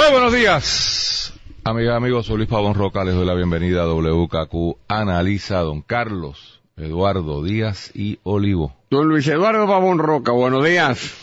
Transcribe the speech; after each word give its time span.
Muy 0.00 0.12
buenos 0.12 0.32
días, 0.32 1.34
amigas 1.62 1.94
amigos. 1.96 2.24
Soy 2.24 2.38
Luis 2.38 2.48
Pavón 2.48 2.74
Roca. 2.74 3.04
Les 3.04 3.14
doy 3.14 3.26
la 3.26 3.34
bienvenida 3.34 3.82
a 3.82 3.86
WKQ 3.86 4.78
Analiza, 4.88 5.58
don 5.58 5.82
Carlos, 5.82 6.62
Eduardo 6.78 7.42
Díaz 7.44 7.90
y 7.94 8.18
Olivo. 8.22 8.74
Don 8.90 9.08
Luis 9.08 9.28
Eduardo 9.28 9.66
Pavón 9.66 9.98
Roca, 9.98 10.32
buenos 10.32 10.64
días. 10.64 11.14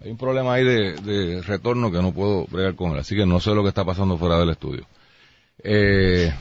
Hay 0.00 0.12
un 0.12 0.16
problema 0.16 0.54
ahí 0.54 0.64
de, 0.64 0.92
de 0.94 1.42
retorno 1.42 1.90
que 1.90 2.00
no 2.02 2.12
puedo 2.12 2.44
bregar 2.46 2.76
con 2.76 2.92
él, 2.92 2.98
así 3.00 3.16
que 3.16 3.26
no 3.26 3.40
sé 3.40 3.52
lo 3.52 3.64
que 3.64 3.70
está 3.70 3.84
pasando 3.84 4.16
fuera 4.16 4.38
del 4.38 4.50
estudio. 4.50 4.86
Eh, 5.64 6.32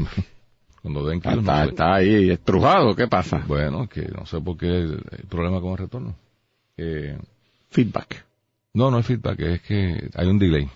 cuando 0.82 1.06
den 1.06 1.22
que 1.22 1.30
no 1.30 1.40
Está, 1.40 1.62
sé. 1.64 1.70
está 1.70 1.94
ahí 1.94 2.30
estrujado, 2.30 2.94
¿qué 2.94 3.08
pasa? 3.08 3.42
Bueno, 3.46 3.88
que 3.88 4.02
no 4.02 4.26
sé 4.26 4.38
por 4.42 4.58
qué 4.58 4.66
el, 4.66 5.02
el 5.12 5.26
problema 5.30 5.62
con 5.62 5.70
el 5.72 5.78
retorno. 5.78 6.14
Eh, 6.76 7.16
Feedback. 7.70 8.22
No, 8.74 8.90
no 8.90 8.98
es 8.98 9.06
feedback, 9.06 9.40
es 9.40 9.62
que 9.62 10.10
hay 10.14 10.26
un 10.28 10.38
delay. 10.38 10.68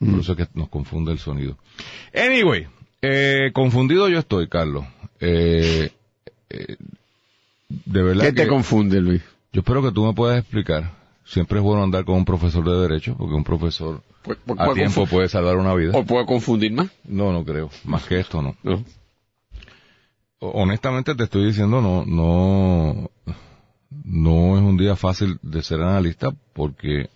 Mm. 0.00 0.10
Por 0.12 0.20
eso 0.20 0.32
es 0.32 0.38
que 0.38 0.48
nos 0.54 0.68
confunde 0.68 1.12
el 1.12 1.18
sonido. 1.18 1.56
Anyway, 2.14 2.66
eh, 3.02 3.50
confundido 3.52 4.08
yo 4.08 4.18
estoy, 4.18 4.48
Carlos. 4.48 4.84
Eh, 5.20 5.90
eh, 6.50 6.76
de 7.68 8.02
verdad 8.02 8.24
¿Qué 8.26 8.32
te 8.32 8.42
que 8.44 8.48
confunde, 8.48 9.00
Luis? 9.00 9.22
yo 9.52 9.60
espero 9.60 9.82
que 9.82 9.92
tú 9.92 10.04
me 10.04 10.12
puedas 10.14 10.38
explicar. 10.38 10.98
Siempre 11.24 11.58
es 11.58 11.64
bueno 11.64 11.84
andar 11.84 12.04
con 12.04 12.16
un 12.16 12.24
profesor 12.24 12.64
de 12.64 12.88
derecho, 12.88 13.14
porque 13.16 13.34
un 13.34 13.44
profesor 13.44 14.02
Pu- 14.24 14.36
pu- 14.46 14.56
a 14.58 14.64
puede 14.64 14.74
tiempo 14.80 15.06
puede 15.06 15.28
salvar 15.28 15.56
una 15.58 15.74
vida. 15.74 15.92
¿O 15.96 16.04
puede 16.04 16.26
confundir 16.26 16.72
más? 16.72 16.90
No, 17.04 17.32
no 17.32 17.44
creo. 17.44 17.70
Más 17.84 18.04
que 18.04 18.18
esto, 18.18 18.42
no. 18.42 18.56
No. 18.64 18.82
Honestamente 20.40 21.14
te 21.14 21.24
estoy 21.24 21.46
diciendo, 21.46 21.80
no, 21.82 22.04
no, 22.06 23.10
no 24.04 24.56
es 24.56 24.62
un 24.62 24.76
día 24.78 24.96
fácil 24.96 25.38
de 25.42 25.62
ser 25.62 25.82
analista 25.82 26.30
porque 26.54 27.10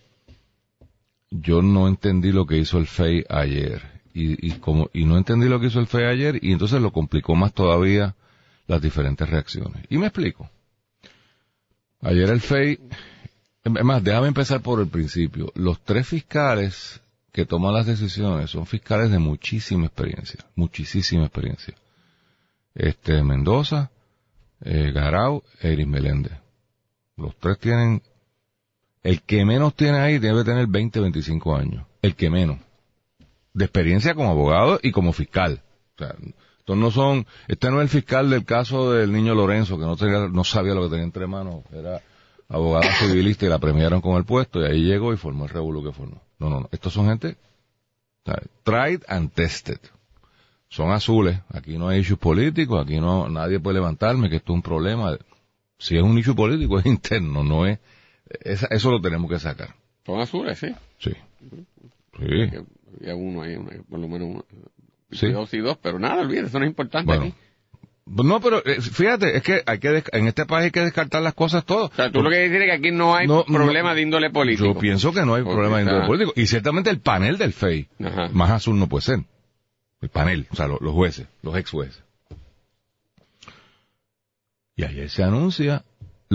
yo 1.45 1.61
no 1.61 1.87
entendí 1.87 2.31
lo 2.31 2.45
que 2.45 2.57
hizo 2.57 2.77
el 2.77 2.87
FEI 2.87 3.25
ayer. 3.29 3.81
Y, 4.13 4.47
y 4.47 4.51
como, 4.59 4.89
y 4.93 5.05
no 5.05 5.17
entendí 5.17 5.47
lo 5.47 5.59
que 5.59 5.67
hizo 5.67 5.79
el 5.79 5.87
FEI 5.87 6.05
ayer 6.05 6.39
y 6.41 6.51
entonces 6.51 6.81
lo 6.81 6.91
complicó 6.91 7.35
más 7.35 7.53
todavía 7.53 8.15
las 8.67 8.81
diferentes 8.81 9.29
reacciones. 9.29 9.85
Y 9.89 9.97
me 9.97 10.07
explico. 10.07 10.49
Ayer 12.01 12.29
el 12.29 12.41
FEI, 12.41 12.79
es 13.63 13.83
más, 13.83 14.03
déjame 14.03 14.27
empezar 14.27 14.61
por 14.61 14.79
el 14.79 14.87
principio. 14.87 15.51
Los 15.55 15.81
tres 15.83 16.07
fiscales 16.07 17.01
que 17.31 17.45
toman 17.45 17.73
las 17.73 17.85
decisiones 17.85 18.49
son 18.49 18.65
fiscales 18.65 19.11
de 19.11 19.19
muchísima 19.19 19.85
experiencia, 19.85 20.45
muchísima 20.55 21.25
experiencia. 21.25 21.75
Este, 22.73 23.21
Mendoza, 23.23 23.91
eh, 24.61 24.91
Garau 24.93 25.43
e 25.61 25.73
Iris 25.73 25.87
Meléndez. 25.87 26.33
Los 27.17 27.35
tres 27.37 27.59
tienen, 27.59 28.01
el 29.05 29.21
que 29.21 29.45
menos 29.45 29.75
tiene 29.75 29.99
ahí 29.99 30.17
debe 30.17 30.43
tener 30.43 30.65
20, 30.65 30.99
25 30.99 31.55
años. 31.55 31.85
El 32.01 32.15
que 32.15 32.31
menos. 32.31 32.57
De 33.53 33.65
experiencia 33.65 34.15
como 34.15 34.31
abogado 34.31 34.79
y 34.81 34.91
como 34.91 35.13
fiscal. 35.13 35.61
O 35.93 35.97
sea, 35.99 36.15
no 36.75 36.89
son, 36.89 37.27
este 37.47 37.69
no 37.69 37.77
es 37.77 37.83
el 37.83 37.89
fiscal 37.89 38.31
del 38.31 38.45
caso 38.45 38.93
del 38.93 39.11
niño 39.11 39.35
Lorenzo, 39.35 39.77
que 39.77 39.85
no 39.85 39.95
tenía, 39.95 40.27
no 40.27 40.43
sabía 40.43 40.73
lo 40.73 40.81
que 40.81 40.89
tenía 40.89 41.03
entre 41.03 41.27
manos, 41.27 41.63
era 41.71 42.01
abogado 42.49 42.89
civilista 42.99 43.45
y 43.45 43.49
la 43.49 43.59
premiaron 43.59 44.01
con 44.01 44.17
el 44.17 44.25
puesto 44.25 44.59
y 44.59 44.65
ahí 44.65 44.81
llegó 44.81 45.13
y 45.13 45.17
formó 45.17 45.43
el 45.43 45.51
revuelo 45.51 45.83
que 45.83 45.91
formó. 45.91 46.23
No, 46.39 46.49
no, 46.49 46.61
no. 46.61 46.69
Estos 46.71 46.91
son 46.91 47.07
gente, 47.07 47.37
tried 48.63 49.03
and 49.07 49.31
tested 49.33 49.77
son 50.67 50.91
azules. 50.91 51.39
Aquí 51.53 51.77
no 51.77 51.89
hay 51.89 51.99
issues 51.99 52.17
políticos, 52.17 52.83
aquí 52.83 52.99
no 52.99 53.29
nadie 53.29 53.59
puede 53.59 53.75
levantarme 53.75 54.31
que 54.31 54.37
esto 54.37 54.51
es 54.51 54.55
un 54.55 54.61
problema. 54.63 55.15
Si 55.77 55.95
es 55.95 56.01
un 56.01 56.17
issue 56.17 56.35
político 56.35 56.79
es 56.79 56.87
interno, 56.87 57.43
no 57.43 57.67
es 57.67 57.77
esa- 58.41 58.67
eso 58.67 58.91
lo 58.91 59.01
tenemos 59.01 59.29
que 59.29 59.39
sacar. 59.39 59.75
Son 60.05 60.19
azules, 60.19 60.57
sí. 60.59 60.73
Sí. 60.99 61.11
Sí. 62.19 62.49
Había 63.01 63.15
uno 63.15 63.41
ahí, 63.41 63.55
una- 63.55 63.71
por 63.89 63.99
lo 63.99 64.07
menos 64.07 64.27
uno. 64.29 64.45
Sí. 65.11 65.31
Dos 65.31 65.53
y 65.53 65.59
dos, 65.59 65.77
pero 65.81 65.99
nada, 65.99 66.21
olvídate, 66.21 66.47
eso 66.47 66.59
no 66.59 66.65
es 66.65 66.69
importante 66.69 67.05
Bueno. 67.07 67.23
aquí. 67.25 67.33
No, 68.07 68.39
pero 68.39 68.63
eh, 68.65 68.81
fíjate, 68.81 69.35
es 69.37 69.41
que 69.41 69.63
hay 69.65 69.79
que 69.79 70.03
en 70.11 70.27
este 70.27 70.45
país 70.45 70.65
hay 70.65 70.71
que 70.71 70.81
descartar 70.81 71.23
las 71.23 71.33
cosas 71.33 71.65
todas. 71.65 71.89
O 71.91 71.95
sea, 71.95 72.11
tú 72.11 72.21
lo 72.21 72.29
que 72.29 72.37
dices 72.43 72.57
es 72.61 72.65
que 72.65 72.71
aquí 72.71 72.91
no 72.91 73.15
hay 73.15 73.25
No, 73.27 73.43
problema 73.45 73.89
no. 73.89 73.95
de 73.95 74.01
índole 74.03 74.29
político. 74.29 74.73
Yo 74.73 74.79
pienso 74.79 75.11
que 75.11 75.25
no 75.25 75.33
hay 75.33 75.41
Porque 75.43 75.55
problema 75.55 75.77
de 75.77 75.83
índole 75.83 76.05
político. 76.05 76.33
Y 76.35 76.45
ciertamente 76.45 76.91
el 76.91 76.99
panel 76.99 77.37
del 77.39 77.51
FEI, 77.53 77.87
Ajá. 78.03 78.29
más 78.31 78.51
azul 78.51 78.77
no 78.77 78.87
puede 78.87 79.01
ser. 79.05 79.19
El 80.01 80.09
panel, 80.09 80.45
o 80.51 80.55
sea, 80.55 80.67
lo- 80.67 80.77
los 80.81 80.93
jueces, 80.93 81.25
los 81.41 81.57
ex 81.57 81.71
jueces. 81.71 82.03
Y 84.75 84.83
ayer 84.83 85.09
se 85.09 85.23
anuncia, 85.23 85.83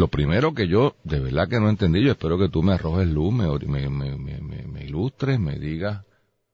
lo 0.01 0.09
primero 0.09 0.55
que 0.55 0.67
yo, 0.67 0.97
de 1.05 1.21
verdad 1.21 1.47
que 1.47 1.61
no 1.61 1.69
entendí, 1.69 2.03
yo 2.03 2.13
espero 2.13 2.39
que 2.39 2.49
tú 2.49 2.63
me 2.63 2.73
arrojes 2.73 3.07
luz, 3.07 3.35
me, 3.35 3.47
me, 3.67 3.91
me, 3.91 4.17
me, 4.17 4.85
ilustres, 4.85 5.39
me 5.39 5.59
digas, 5.59 6.03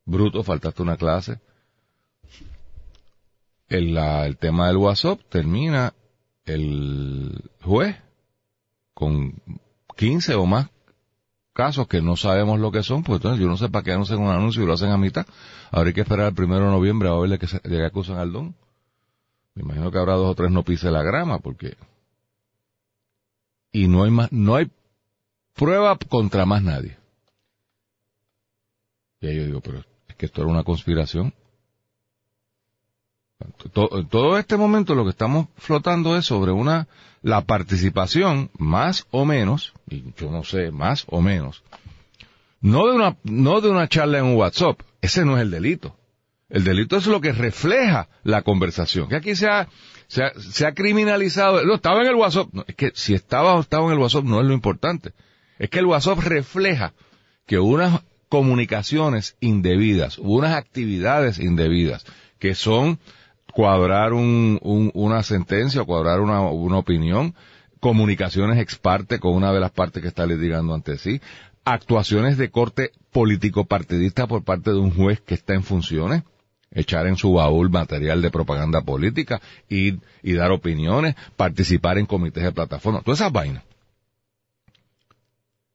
bruto, 0.04 0.42
faltaste 0.42 0.82
una 0.82 0.96
clase. 0.96 1.38
El, 3.68 4.36
tema 4.38 4.66
del 4.66 4.78
WhatsApp 4.78 5.20
termina 5.28 5.94
el 6.44 7.40
juez 7.62 7.96
con 8.94 9.34
15 9.96 10.34
o 10.34 10.44
más 10.46 10.68
casos 11.52 11.86
que 11.86 12.02
no 12.02 12.16
sabemos 12.16 12.58
lo 12.58 12.72
que 12.72 12.82
son, 12.82 13.04
pues 13.04 13.18
entonces 13.18 13.40
yo 13.40 13.46
no 13.46 13.56
sé 13.56 13.68
para 13.68 13.84
qué 13.84 13.92
anuncian 13.92 14.18
un 14.18 14.28
anuncio 14.30 14.62
y 14.62 14.66
lo 14.66 14.72
hacen 14.72 14.90
a 14.90 14.98
mitad. 14.98 15.24
Ahora 15.70 15.88
hay 15.88 15.94
que 15.94 16.00
esperar 16.00 16.26
el 16.28 16.34
primero 16.34 16.64
de 16.64 16.70
noviembre 16.72 17.08
a 17.08 17.14
ver 17.14 17.30
de 17.30 17.38
qué, 17.38 17.46
se- 17.46 17.60
qué 17.60 17.84
acusan 17.84 18.18
al 18.18 18.32
don. 18.32 18.56
Me 19.54 19.62
imagino 19.62 19.92
que 19.92 19.98
habrá 19.98 20.14
dos 20.14 20.32
o 20.32 20.34
tres 20.34 20.50
no 20.50 20.64
pise 20.64 20.90
la 20.90 21.02
grama, 21.04 21.38
porque... 21.38 21.76
Y 23.76 23.88
no 23.88 24.04
hay 24.04 24.10
más, 24.10 24.32
no 24.32 24.54
hay 24.54 24.70
prueba 25.54 25.98
contra 26.08 26.46
más 26.46 26.62
nadie. 26.62 26.96
Y 29.20 29.26
ahí 29.26 29.36
yo 29.36 29.44
digo, 29.44 29.60
pero 29.60 29.84
es 30.08 30.14
que 30.16 30.24
esto 30.26 30.40
era 30.40 30.50
una 30.50 30.64
conspiración. 30.64 31.34
To- 33.74 33.98
En 33.98 34.08
todo 34.08 34.38
este 34.38 34.56
momento 34.56 34.94
lo 34.94 35.04
que 35.04 35.10
estamos 35.10 35.48
flotando 35.56 36.16
es 36.16 36.24
sobre 36.24 36.52
una, 36.52 36.88
la 37.20 37.42
participación 37.42 38.50
más 38.56 39.06
o 39.10 39.26
menos, 39.26 39.74
y 39.90 40.04
yo 40.16 40.30
no 40.30 40.42
sé, 40.42 40.70
más 40.70 41.04
o 41.08 41.20
menos, 41.20 41.62
no 42.62 42.86
de 42.86 42.92
una, 42.94 43.16
no 43.24 43.60
de 43.60 43.68
una 43.68 43.88
charla 43.88 44.18
en 44.20 44.24
un 44.24 44.36
WhatsApp, 44.36 44.80
ese 45.02 45.26
no 45.26 45.36
es 45.36 45.42
el 45.42 45.50
delito. 45.50 45.94
El 46.48 46.64
delito 46.64 46.96
es 46.96 47.06
lo 47.06 47.20
que 47.20 47.32
refleja 47.32 48.08
la 48.22 48.42
conversación. 48.42 49.08
Que 49.08 49.16
aquí 49.16 49.34
se 49.34 49.48
ha, 49.48 49.68
se 50.08 50.66
ha, 50.66 50.72
criminalizado, 50.72 51.64
no, 51.64 51.74
estaba 51.74 52.02
en 52.02 52.06
el 52.08 52.14
WhatsApp, 52.14 52.48
no, 52.52 52.64
es 52.68 52.74
que 52.76 52.92
si 52.94 53.14
estaba 53.14 53.54
o 53.54 53.60
estaba 53.60 53.86
en 53.86 53.92
el 53.92 53.98
WhatsApp 53.98 54.24
no 54.24 54.40
es 54.40 54.46
lo 54.46 54.54
importante. 54.54 55.12
Es 55.58 55.70
que 55.70 55.80
el 55.80 55.86
WhatsApp 55.86 56.18
refleja 56.18 56.92
que 57.46 57.58
unas 57.58 58.00
comunicaciones 58.28 59.36
indebidas, 59.40 60.18
unas 60.18 60.54
actividades 60.54 61.38
indebidas, 61.38 62.04
que 62.38 62.54
son 62.54 62.98
cuadrar 63.52 64.12
un- 64.12 64.60
una 64.94 65.22
sentencia 65.22 65.82
o 65.82 65.86
cuadrar 65.86 66.20
una, 66.20 66.42
una 66.42 66.78
opinión, 66.78 67.34
comunicaciones 67.80 68.58
ex 68.58 68.76
parte 68.76 69.18
con 69.18 69.34
una 69.34 69.52
de 69.52 69.60
las 69.60 69.70
partes 69.72 70.02
que 70.02 70.08
está 70.08 70.26
litigando 70.26 70.74
ante 70.74 70.98
sí, 70.98 71.20
actuaciones 71.64 72.36
de 72.36 72.50
corte 72.50 72.92
político 73.12 73.64
partidista 73.64 74.26
por 74.26 74.44
parte 74.44 74.70
de 74.70 74.78
un 74.78 74.92
juez 74.94 75.20
que 75.20 75.34
está 75.34 75.54
en 75.54 75.62
funciones, 75.62 76.22
echar 76.76 77.08
en 77.08 77.16
su 77.16 77.32
baúl 77.32 77.70
material 77.70 78.22
de 78.22 78.30
propaganda 78.30 78.82
política, 78.82 79.40
y 79.68 79.98
dar 80.22 80.52
opiniones, 80.52 81.16
participar 81.36 81.98
en 81.98 82.06
comités 82.06 82.44
de 82.44 82.52
plataforma, 82.52 83.02
todas 83.02 83.20
esas 83.20 83.32
vainas. 83.32 83.64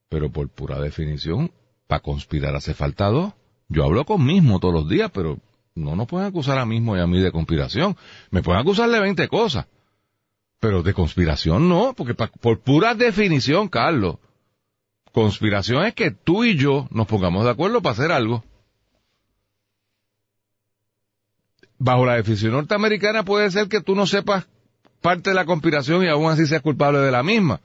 Pero 0.07 0.30
por 0.30 0.48
pura 0.50 0.80
definición, 0.80 1.51
para 1.88 2.01
conspirar 2.01 2.56
hace 2.56 2.74
falta 2.74 3.07
dos. 3.07 3.33
Yo 3.68 3.83
hablo 3.83 4.06
con 4.06 4.25
mismo 4.25 4.59
todos 4.59 4.74
los 4.74 4.89
días, 4.89 5.09
pero 5.13 5.39
no 5.75 5.95
nos 5.95 6.07
pueden 6.07 6.27
acusar 6.27 6.57
a 6.57 6.65
mismo 6.65 6.95
y 6.95 7.00
a 7.00 7.07
mí 7.07 7.19
de 7.19 7.31
conspiración. 7.31 7.97
Me 8.30 8.44
pueden 8.44 8.62
acusar 8.62 8.89
de 8.89 9.00
20 9.00 9.27
cosas. 9.27 9.68
Pero 10.59 10.83
de 10.83 10.94
conspiración 10.94 11.68
no, 11.69 11.94
porque 11.95 12.13
por 12.13 12.59
pura 12.59 12.94
definición, 12.94 13.68
Carlos, 13.68 14.18
conspiración 15.12 15.86
es 15.86 15.95
que 15.95 16.12
tú 16.12 16.44
y 16.44 16.56
yo 16.56 16.88
nos 16.92 17.07
pongamos 17.07 17.45
de 17.45 17.51
acuerdo 17.51 17.81
para 17.81 17.94
hacer 17.94 18.12
algo. 18.12 18.44
Bajo 21.83 22.06
la 22.06 22.13
definición 22.13 22.51
norteamericana 22.51 23.24
puede 23.24 23.50
ser 23.50 23.68
que 23.68 23.81
tú 23.81 23.95
no 23.95 24.06
sepas 24.06 24.48
parte 25.01 25.31
de 25.31 25.36
la 25.36 25.45
conspiración 25.45 26.04
y 26.04 26.10
aún 26.10 26.30
así 26.30 26.45
seas 26.45 26.62
culpable 26.62 27.00
de 27.00 27.10
la 27.10 27.24
misma. 27.24 27.60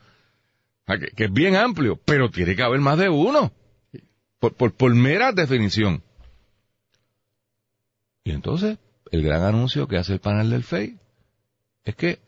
que 1.15 1.25
es 1.25 1.31
bien 1.31 1.55
amplio, 1.55 1.99
pero 2.03 2.31
tiene 2.31 2.55
que 2.55 2.63
haber 2.63 2.79
más 2.79 2.97
de 2.97 3.09
uno. 3.09 3.51
Por, 4.39 4.55
por, 4.55 4.73
por 4.73 4.95
mera 4.95 5.33
definición. 5.33 6.01
Y 8.23 8.31
entonces, 8.31 8.79
el 9.11 9.21
gran 9.21 9.43
anuncio 9.43 9.87
que 9.87 9.97
hace 9.97 10.13
el 10.13 10.19
panel 10.19 10.49
del 10.49 10.63
FEI 10.63 10.97
es 11.83 11.95
que 11.95 12.19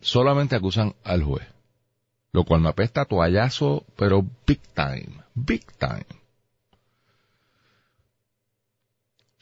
solamente 0.00 0.54
acusan 0.54 0.94
al 1.02 1.24
juez. 1.24 1.48
Lo 2.30 2.44
cual 2.44 2.60
me 2.60 2.68
apesta 2.68 3.00
a 3.00 3.06
toallazo, 3.06 3.84
pero 3.96 4.24
big 4.46 4.60
time, 4.74 5.24
big 5.34 5.66
time. 5.78 6.06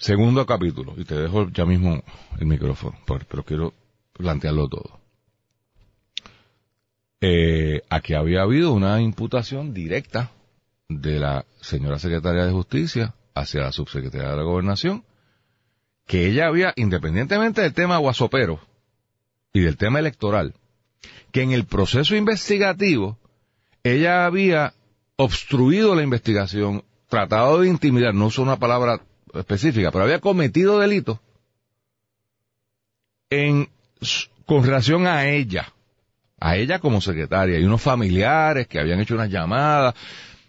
Segundo 0.05 0.45
capítulo, 0.45 0.93
y 0.99 1.07
te 1.07 1.15
dejo 1.15 1.49
ya 1.49 1.65
mismo 1.65 2.03
el 2.39 2.45
micrófono, 2.45 2.95
pero 3.07 3.43
quiero 3.43 3.73
plantearlo 4.13 4.69
todo. 4.69 5.01
Eh, 7.23 7.81
aquí 7.89 8.13
había 8.13 8.43
habido 8.43 8.75
una 8.75 9.01
imputación 9.01 9.73
directa 9.73 10.31
de 10.91 11.19
la 11.19 11.47
señora 11.63 11.99
secretaria 11.99 12.45
de 12.45 12.53
Justicia 12.53 13.15
hacia 13.35 13.63
la 13.63 13.73
subsecretaria 13.73 14.29
de 14.29 14.37
la 14.37 14.43
Gobernación, 14.43 15.05
que 16.07 16.27
ella 16.27 16.49
había, 16.49 16.75
independientemente 16.77 17.63
del 17.63 17.73
tema 17.73 17.97
guasopero 17.97 18.61
y 19.55 19.61
del 19.61 19.79
tema 19.79 20.01
electoral, 20.01 20.53
que 21.33 21.41
en 21.41 21.53
el 21.53 21.65
proceso 21.65 22.15
investigativo 22.15 23.17
ella 23.83 24.27
había 24.27 24.75
obstruido 25.17 25.95
la 25.95 26.03
investigación, 26.03 26.85
tratado 27.09 27.63
de 27.63 27.71
intimidar, 27.71 28.13
no 28.13 28.27
uso 28.27 28.43
una 28.43 28.59
palabra 28.59 29.01
específica, 29.41 29.91
pero 29.91 30.05
había 30.05 30.21
cometido 30.21 30.79
delitos 30.79 31.19
en, 33.31 33.69
con 34.47 34.65
relación 34.65 35.07
a 35.07 35.27
ella, 35.27 35.73
a 36.39 36.57
ella 36.57 36.79
como 36.79 37.01
secretaria 37.01 37.59
y 37.59 37.65
unos 37.65 37.83
familiares 37.83 38.67
que 38.67 38.79
habían 38.79 39.01
hecho 39.01 39.15
unas 39.15 39.31
llamadas, 39.31 39.95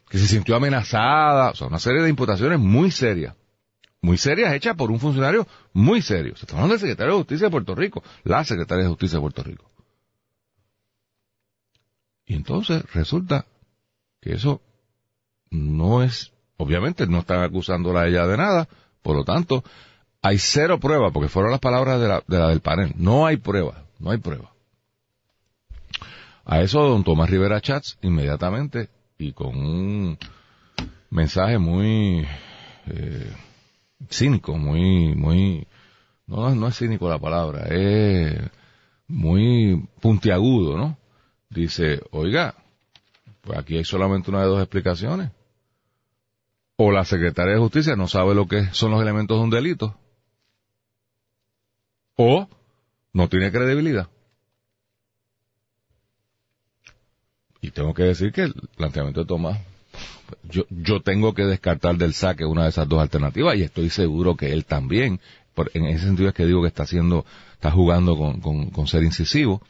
que 0.09 0.17
se 0.17 0.27
sintió 0.27 0.55
amenazada, 0.55 1.51
o 1.51 1.55
sea, 1.55 1.67
una 1.67 1.79
serie 1.79 2.01
de 2.01 2.09
imputaciones 2.09 2.59
muy 2.59 2.91
serias, 2.91 3.35
muy 4.01 4.17
serias 4.17 4.53
hechas 4.53 4.75
por 4.75 4.91
un 4.91 4.99
funcionario 4.99 5.47
muy 5.73 6.01
serio. 6.01 6.35
Se 6.35 6.45
está 6.45 6.53
hablando 6.53 6.73
del 6.73 6.79
secretario 6.79 7.13
de 7.13 7.19
Justicia 7.19 7.47
de 7.47 7.51
Puerto 7.51 7.75
Rico, 7.75 8.03
la 8.23 8.43
secretaria 8.43 8.83
de 8.83 8.89
Justicia 8.89 9.17
de 9.17 9.21
Puerto 9.21 9.43
Rico. 9.43 9.71
Y 12.25 12.35
entonces 12.35 12.83
resulta 12.93 13.45
que 14.21 14.33
eso 14.33 14.61
no 15.49 16.03
es, 16.03 16.33
obviamente 16.57 17.07
no 17.07 17.19
están 17.19 17.43
acusándola 17.43 18.01
a 18.01 18.07
ella 18.07 18.25
de 18.27 18.37
nada, 18.37 18.67
por 19.01 19.15
lo 19.15 19.23
tanto, 19.23 19.63
hay 20.21 20.39
cero 20.39 20.79
prueba, 20.79 21.11
porque 21.11 21.29
fueron 21.29 21.51
las 21.51 21.59
palabras 21.59 21.99
de 21.99 22.07
la, 22.07 22.23
de 22.25 22.39
la 22.39 22.47
del 22.49 22.61
panel. 22.61 22.93
No 22.95 23.25
hay 23.25 23.37
prueba, 23.37 23.83
no 23.99 24.11
hay 24.11 24.17
prueba. 24.17 24.51
A 26.45 26.61
eso 26.61 26.81
don 26.81 27.03
Tomás 27.03 27.29
Rivera 27.29 27.61
Chats 27.61 27.97
inmediatamente 28.01 28.89
y 29.17 29.33
con 29.33 29.55
un 29.57 30.17
mensaje 31.09 31.57
muy 31.57 32.25
eh, 32.87 33.33
cínico, 34.09 34.57
muy, 34.57 35.15
muy, 35.15 35.67
no, 36.27 36.53
no 36.53 36.67
es 36.67 36.77
cínico 36.77 37.09
la 37.09 37.19
palabra, 37.19 37.67
es 37.69 38.39
muy 39.07 39.87
puntiagudo, 40.01 40.77
¿no? 40.77 40.97
Dice, 41.49 42.01
oiga, 42.11 42.55
pues 43.41 43.57
aquí 43.57 43.77
hay 43.77 43.85
solamente 43.85 44.29
una 44.29 44.41
de 44.41 44.47
dos 44.47 44.61
explicaciones. 44.61 45.31
O 46.77 46.91
la 46.91 47.05
secretaria 47.05 47.53
de 47.53 47.59
justicia 47.59 47.95
no 47.95 48.07
sabe 48.07 48.35
lo 48.35 48.47
que 48.47 48.65
son 48.73 48.91
los 48.91 49.01
elementos 49.01 49.37
de 49.37 49.43
un 49.43 49.49
delito. 49.49 49.97
O 52.15 52.49
no 53.13 53.29
tiene 53.29 53.51
credibilidad. 53.51 54.09
Y 57.61 57.71
tengo 57.71 57.93
que 57.93 58.03
decir 58.03 58.31
que 58.31 58.43
el 58.43 58.53
planteamiento 58.75 59.21
de 59.21 59.25
Tomás, 59.25 59.59
yo, 60.43 60.65
yo 60.69 61.01
tengo 61.01 61.33
que 61.33 61.45
descartar 61.45 61.95
del 61.95 62.13
saque 62.13 62.45
una 62.45 62.63
de 62.63 62.69
esas 62.69 62.87
dos 62.87 63.01
alternativas 63.01 63.55
y 63.55 63.63
estoy 63.63 63.89
seguro 63.89 64.35
que 64.35 64.51
él 64.51 64.65
también. 64.65 65.19
En 65.73 65.85
ese 65.85 66.05
sentido 66.05 66.29
es 66.29 66.35
que 66.35 66.45
digo 66.45 66.61
que 66.61 66.67
está 66.67 66.83
haciendo, 66.83 67.25
está 67.53 67.71
jugando 67.71 68.17
con, 68.17 68.41
con, 68.41 68.69
con 68.69 68.87
ser 68.87 69.03
incisivo 69.03 69.61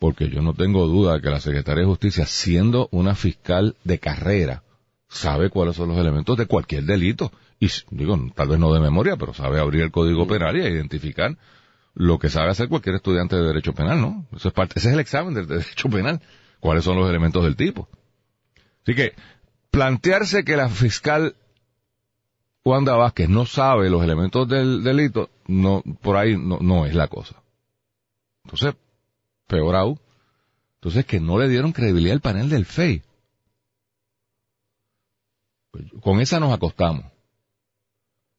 porque 0.00 0.30
yo 0.30 0.40
no 0.40 0.54
tengo 0.54 0.86
duda 0.86 1.14
de 1.14 1.20
que 1.20 1.28
la 1.28 1.40
Secretaría 1.40 1.82
de 1.82 1.88
Justicia, 1.88 2.24
siendo 2.24 2.88
una 2.90 3.14
fiscal 3.14 3.76
de 3.84 3.98
carrera, 3.98 4.62
sabe 5.10 5.50
cuáles 5.50 5.76
son 5.76 5.88
los 5.88 5.98
elementos 5.98 6.36
de 6.36 6.46
cualquier 6.46 6.84
delito. 6.84 7.32
Y 7.58 7.68
digo, 7.90 8.16
tal 8.34 8.48
vez 8.48 8.58
no 8.58 8.72
de 8.72 8.80
memoria, 8.80 9.16
pero 9.16 9.34
sabe 9.34 9.60
abrir 9.60 9.82
el 9.82 9.90
código 9.90 10.26
penal 10.26 10.56
y 10.56 10.60
identificar 10.60 11.36
lo 11.94 12.18
que 12.18 12.30
sabe 12.30 12.50
hacer 12.50 12.68
cualquier 12.68 12.96
estudiante 12.96 13.36
de 13.36 13.42
derecho 13.42 13.74
penal, 13.74 14.00
¿no? 14.00 14.26
Eso 14.34 14.48
es 14.48 14.54
parte, 14.54 14.78
ese 14.78 14.88
es 14.88 14.94
el 14.94 15.00
examen 15.00 15.34
del 15.34 15.46
derecho 15.46 15.90
penal. 15.90 16.22
¿Cuáles 16.60 16.84
son 16.84 16.96
los 16.96 17.08
elementos 17.08 17.42
del 17.42 17.56
tipo? 17.56 17.88
Así 18.82 18.94
que, 18.94 19.14
plantearse 19.70 20.44
que 20.44 20.56
la 20.56 20.68
fiscal 20.68 21.34
Wanda 22.64 22.94
Vázquez 22.94 23.28
no 23.28 23.46
sabe 23.46 23.90
los 23.90 24.02
elementos 24.02 24.48
del 24.48 24.82
delito, 24.82 25.30
no, 25.46 25.82
por 26.00 26.16
ahí 26.16 26.36
no, 26.36 26.58
no 26.60 26.86
es 26.86 26.94
la 26.94 27.08
cosa. 27.08 27.42
Entonces, 28.44 28.74
peor 29.46 29.74
aún. 29.74 30.00
Entonces, 30.76 31.04
que 31.04 31.20
no 31.20 31.38
le 31.38 31.48
dieron 31.48 31.72
credibilidad 31.72 32.14
al 32.14 32.20
panel 32.20 32.48
del 32.48 32.64
FEI. 32.64 33.02
Pues, 35.70 35.84
con 36.00 36.20
esa 36.20 36.40
nos 36.40 36.52
acostamos. 36.52 37.04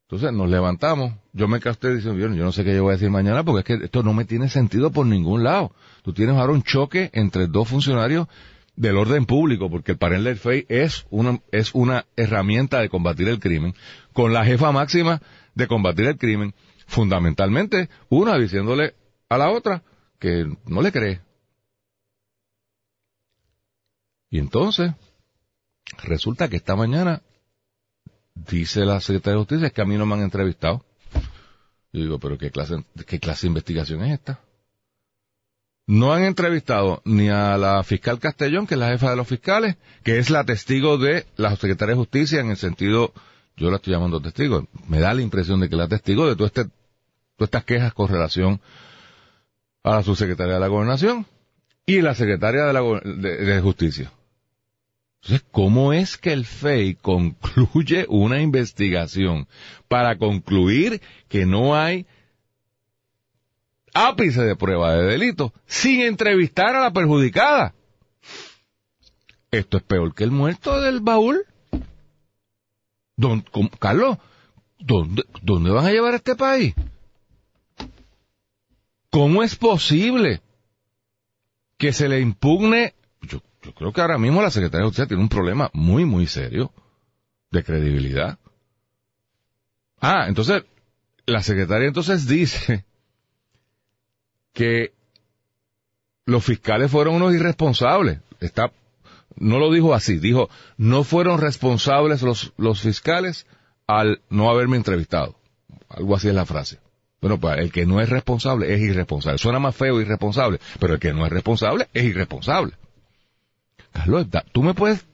Entonces, 0.07 0.33
nos 0.33 0.50
levantamos. 0.50 1.13
Yo 1.31 1.48
me 1.48 1.57
usted 1.57 1.95
diciendo, 1.95 2.19
yo, 2.19 2.33
yo 2.36 2.44
no 2.44 2.51
sé 2.51 2.66
qué 2.66 2.75
yo 2.75 2.83
voy 2.83 2.92
a 2.92 2.95
decir 2.95 3.10
mañana 3.10 3.44
porque 3.44 3.74
es 3.74 3.80
que 3.80 3.86
esto 3.86 4.04
no 4.04 4.13
me 4.13 4.25
tiene 4.25 4.50
sentido 4.50 4.92
por 4.92 5.06
ningún 5.06 5.44
lado. 5.44 5.72
Tú 6.04 6.12
tienes 6.13 6.36
ahora 6.36 6.51
un 6.51 6.63
choque 6.63 7.10
entre 7.13 7.48
dos 7.48 7.69
funcionarios 7.69 8.28
del 8.75 8.98
orden 8.98 9.25
público, 9.25 9.69
porque 9.69 9.94
el 9.94 9.98
panel 9.98 10.24
del 10.24 10.66
es 10.68 11.06
una, 11.10 11.39
es 11.51 11.74
una 11.74 12.06
herramienta 12.16 12.80
de 12.80 12.89
combatir 12.89 13.28
el 13.28 13.39
crimen, 13.39 13.74
con 14.12 14.34
la 14.34 14.44
jefa 14.44 14.72
máxima 14.72 15.22
de 15.56 15.68
combatir 15.68 16.07
el 16.07 16.18
crimen, 16.18 16.54
fundamentalmente 16.88 17.89
una 18.10 18.38
diciéndole 18.38 18.95
a 19.30 19.38
la 19.38 19.50
otra 19.50 19.84
que 20.19 20.45
no 20.66 20.81
le 20.81 20.92
cree. 20.92 21.22
Y 24.30 24.39
entonces, 24.39 24.94
resulta 26.04 26.50
que 26.50 26.57
esta 26.57 26.75
mañana, 26.75 27.22
dice 28.36 28.86
la 28.86 29.00
secretaria 29.01 29.33
de 29.33 29.39
Justicia, 29.39 29.69
que 29.69 29.81
a 29.81 29.86
mí 29.86 29.98
no 29.98 30.06
me 30.06 30.16
han 30.16 30.22
entrevistado. 30.22 30.86
Yo 31.94 32.01
digo, 32.01 32.19
pero 32.19 32.38
¿qué 32.38 32.51
clase, 32.51 32.83
qué 33.06 33.19
clase 33.19 33.42
de 33.44 33.50
investigación 33.50 34.04
es 34.04 34.13
esta? 34.13 34.39
No 35.88 36.13
han 36.13 36.24
entrevistado 36.24 37.01
ni 37.04 37.30
a 37.30 37.57
la 37.57 37.83
fiscal 37.83 38.19
Castellón, 38.19 38.66
que 38.66 38.75
es 38.75 38.80
la 38.80 38.89
jefa 38.89 39.10
de 39.10 39.18
los 39.18 39.28
fiscales, 39.28 39.75
que 40.03 40.20
es 40.20 40.29
la 40.29 40.46
testigo 40.46 40.98
de 40.98 41.25
la 41.36 41.56
secretaria 41.56 41.96
de 41.96 42.00
Justicia 42.00 42.39
en 42.39 42.51
el 42.51 42.58
sentido, 42.58 43.13
yo 43.58 43.70
la 43.70 43.75
estoy 43.77 43.94
llamando 43.94 44.22
testigo, 44.22 44.67
me 44.88 45.00
da 45.00 45.13
la 45.13 45.22
impresión 45.22 45.60
de 45.60 45.70
que 45.70 45.75
la 45.75 45.88
testigo 45.88 46.25
de 46.25 46.32
este, 46.46 46.63
todas 46.65 47.48
estas 47.48 47.65
quejas 47.65 47.94
con 47.94 48.08
relación 48.08 48.62
a 49.84 49.96
la 49.96 50.03
subsecretaria 50.03 50.53
de 50.53 50.60
la 50.60 50.67
Gobernación 50.67 51.25
y 51.86 52.01
la 52.01 52.15
secretaria 52.15 52.63
de, 52.63 52.74
la, 52.74 52.82
de 52.82 53.60
Justicia. 53.62 54.12
Entonces, 55.22 55.48
¿cómo 55.51 55.94
es 55.94 56.18
que 56.18 56.34
el 56.34 56.46
FEI 56.46 56.96
concluye 56.96 58.06
una 58.10 58.42
investigación 58.42 59.48
para 59.88 60.18
concluir 60.18 61.00
que 61.28 61.46
no 61.46 61.75
hay 61.75 62.08
ápice 63.94 64.42
de 64.42 64.56
prueba 64.56 64.96
de 64.96 65.04
delito 65.04 65.54
sin 65.68 66.01
entrevistar 66.01 66.75
a 66.75 66.82
la 66.82 66.92
perjudicada? 66.92 67.75
Esto 69.51 69.78
es 69.78 69.84
peor 69.84 70.16
que 70.16 70.24
el 70.24 70.32
muerto 70.32 70.82
del 70.82 71.01
baúl. 71.01 71.46
Don, 73.16 73.44
Carlos, 73.78 74.18
¿dónde, 74.80 75.24
¿dónde 75.44 75.70
van 75.70 75.86
a 75.86 75.92
llevar 75.92 76.13
a 76.13 76.18
este 76.18 76.36
país? 76.36 76.74
¿Cómo 79.12 79.44
es 79.44 79.56
posible 79.56 80.42
que 81.78 81.94
se 81.94 82.10
le 82.10 82.22
impugne? 82.22 82.96
Yo, 83.62 83.74
creo 83.74 83.94
que 83.94 84.01
ahora 84.01 84.18
mismo 84.18 84.41
la 84.41 84.51
Secretaría 84.51 84.84
de 84.84 84.89
Justicia 84.89 85.08
tiene 85.08 85.24
un 85.24 85.30
problema 85.30 85.70
muy, 85.74 86.06
muy 86.06 86.27
serio 86.27 86.72
de 87.51 87.63
credibilidad. 87.63 88.39
Ah, 90.00 90.25
entonces, 90.27 90.63
la 91.25 91.44
secretaria 91.44 91.88
entonces 91.88 92.27
dice 92.27 92.86
que 94.53 94.94
los 96.25 96.44
fiscales 96.44 96.89
fueron 96.89 97.15
unos 97.15 97.34
irresponsables. 97.34 98.20
Está, 98.39 98.72
no 99.36 99.60
lo 99.60 99.72
dijo 99.72 99.94
así, 99.94 100.18
dijo, 100.18 100.50
no 100.77 101.03
fueron 101.03 101.39
responsables 101.39 102.24
los, 102.24 102.53
los 102.58 102.82
fiscales 102.82 103.46
al 103.86 104.22
no 104.30 104.50
haberme 104.50 104.77
entrevistado. 104.77 105.36
Algo 105.89 106.15
así 106.15 106.30
es 106.30 106.34
la 106.34 106.46
frase. 106.46 106.80
Bueno, 107.22 107.39
pues 107.39 107.60
el 107.60 107.72
que 107.72 107.86
no 107.86 108.01
es 108.01 108.10
responsable 108.10 108.74
es 108.74 108.82
irresponsable. 108.82 109.38
Suena 109.38 109.60
más 109.60 109.75
feo 109.75 110.01
irresponsable, 110.01 110.60
pero 110.80 110.96
el 110.96 111.00
que 111.00 111.13
no 111.13 111.25
es 111.25 111.32
responsable 111.32 111.88
es 111.94 112.06
irresponsable. 112.06 112.74
Carlos, 113.91 114.27
tú 114.51 114.63
me 114.63 114.74
puedes... 114.74 115.05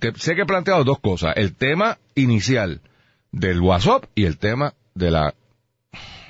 te- 0.00 0.12
sé 0.16 0.34
que 0.34 0.42
he 0.42 0.46
planteado 0.46 0.84
dos 0.84 0.98
cosas. 1.00 1.34
El 1.36 1.54
tema 1.54 1.98
inicial 2.14 2.80
del 3.30 3.60
WhatsApp 3.60 4.04
y 4.14 4.24
el 4.24 4.38
tema 4.38 4.74
de 4.94 5.10
la, 5.10 5.34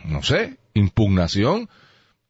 no 0.05 0.23
sé, 0.23 0.59
impugnación 0.75 1.69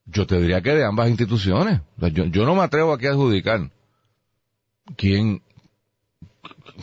Yo 0.07 0.27
te 0.27 0.41
diría 0.41 0.63
que 0.63 0.75
de 0.75 0.85
ambas 0.85 1.09
instituciones. 1.09 1.81
Yo, 2.13 2.25
yo 2.27 2.45
no 2.45 2.55
me 2.55 2.63
atrevo 2.63 2.93
aquí 2.93 3.07
a 3.07 3.11
adjudicar 3.11 3.71
quién, 4.97 5.43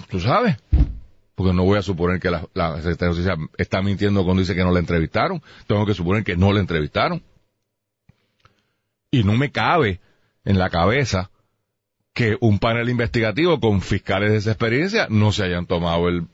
tú 0.10 0.20
sabes, 0.20 0.58
porque 1.36 1.54
no 1.54 1.64
voy 1.64 1.78
a 1.78 1.82
suponer 1.82 2.20
que 2.20 2.30
la, 2.32 2.48
la 2.54 2.76
Secretaría 2.78 3.10
de 3.10 3.16
Justicia 3.16 3.36
está 3.58 3.82
mintiendo 3.82 4.24
cuando 4.24 4.42
dice 4.42 4.56
que 4.56 4.64
no 4.64 4.72
la 4.72 4.80
entrevistaron. 4.80 5.42
Tengo 5.68 5.86
que 5.86 5.94
suponer 5.94 6.24
que 6.24 6.36
no 6.38 6.52
la 6.54 6.60
entrevistaron. 6.60 7.24
Y 9.12 9.24
no 9.24 9.34
me 9.34 9.52
cabe 9.52 10.00
en 10.46 10.60
la 10.60 10.70
cabeza 10.70 11.32
que 12.20 12.36
un 12.42 12.60
panel 12.60 12.90
investigativo 12.90 13.62
con 13.62 13.80
fiscales 13.82 14.30
de 14.32 14.38
esa 14.40 14.52
experiencia 14.52 15.08
no 15.10 15.32
se 15.32 15.46
hayan 15.46 15.66
tomado 15.66 16.10
el, 16.10 16.28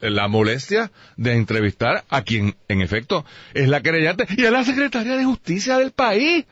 la 0.00 0.26
molestia 0.26 0.90
de 1.16 1.34
entrevistar 1.34 2.04
a 2.08 2.22
quien 2.22 2.56
en 2.66 2.80
efecto 2.80 3.24
es 3.52 3.68
la 3.68 3.80
querellante 3.80 4.26
y 4.36 4.42
es 4.42 4.50
la 4.50 4.64
secretaria 4.64 5.16
de 5.16 5.24
justicia 5.24 5.78
del 5.78 5.92
país. 5.92 6.46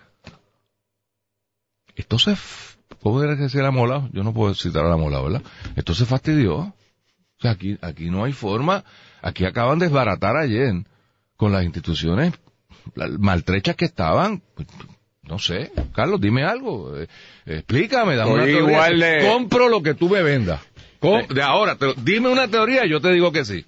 Esto 1.96 2.20
se, 2.20 2.32
f- 2.34 2.78
¿cómo 3.02 3.20
era 3.24 3.36
que 3.36 3.48
se 3.48 3.58
era 3.58 3.72
molado? 3.72 4.08
Yo 4.12 4.22
no 4.22 4.32
puedo 4.32 4.54
citar 4.54 4.86
a 4.86 4.90
la 4.90 4.96
molado, 4.96 5.24
¿verdad? 5.24 5.42
Esto 5.74 5.92
se 5.92 6.06
fastidió. 6.06 6.72
Aquí, 7.40 7.76
aquí 7.82 8.10
no 8.10 8.22
hay 8.22 8.32
forma, 8.32 8.84
aquí 9.22 9.44
acaban 9.44 9.80
de 9.80 9.86
desbaratar 9.86 10.36
ayer 10.36 10.72
con 11.36 11.50
las 11.50 11.64
instituciones 11.64 12.32
la- 12.94 13.08
maltrechas 13.18 13.74
que 13.74 13.86
estaban. 13.86 14.40
No 15.28 15.38
sé, 15.38 15.70
Carlos, 15.94 16.20
dime 16.20 16.42
algo, 16.44 16.98
eh, 16.98 17.06
explícame, 17.46 18.16
dame 18.16 18.32
una 18.32 18.44
teoría. 18.44 18.68
igual 18.68 18.98
de- 19.00 19.28
Compro 19.30 19.68
lo 19.68 19.82
que 19.82 19.94
tú 19.94 20.08
me 20.08 20.22
vendas. 20.22 20.60
Com-. 20.98 21.26
De 21.28 21.42
ahora, 21.42 21.76
te 21.76 21.94
dime 22.02 22.28
una 22.28 22.48
teoría 22.48 22.84
y 22.84 22.90
yo 22.90 23.00
te 23.00 23.12
digo 23.12 23.30
que 23.32 23.44
sí. 23.44 23.64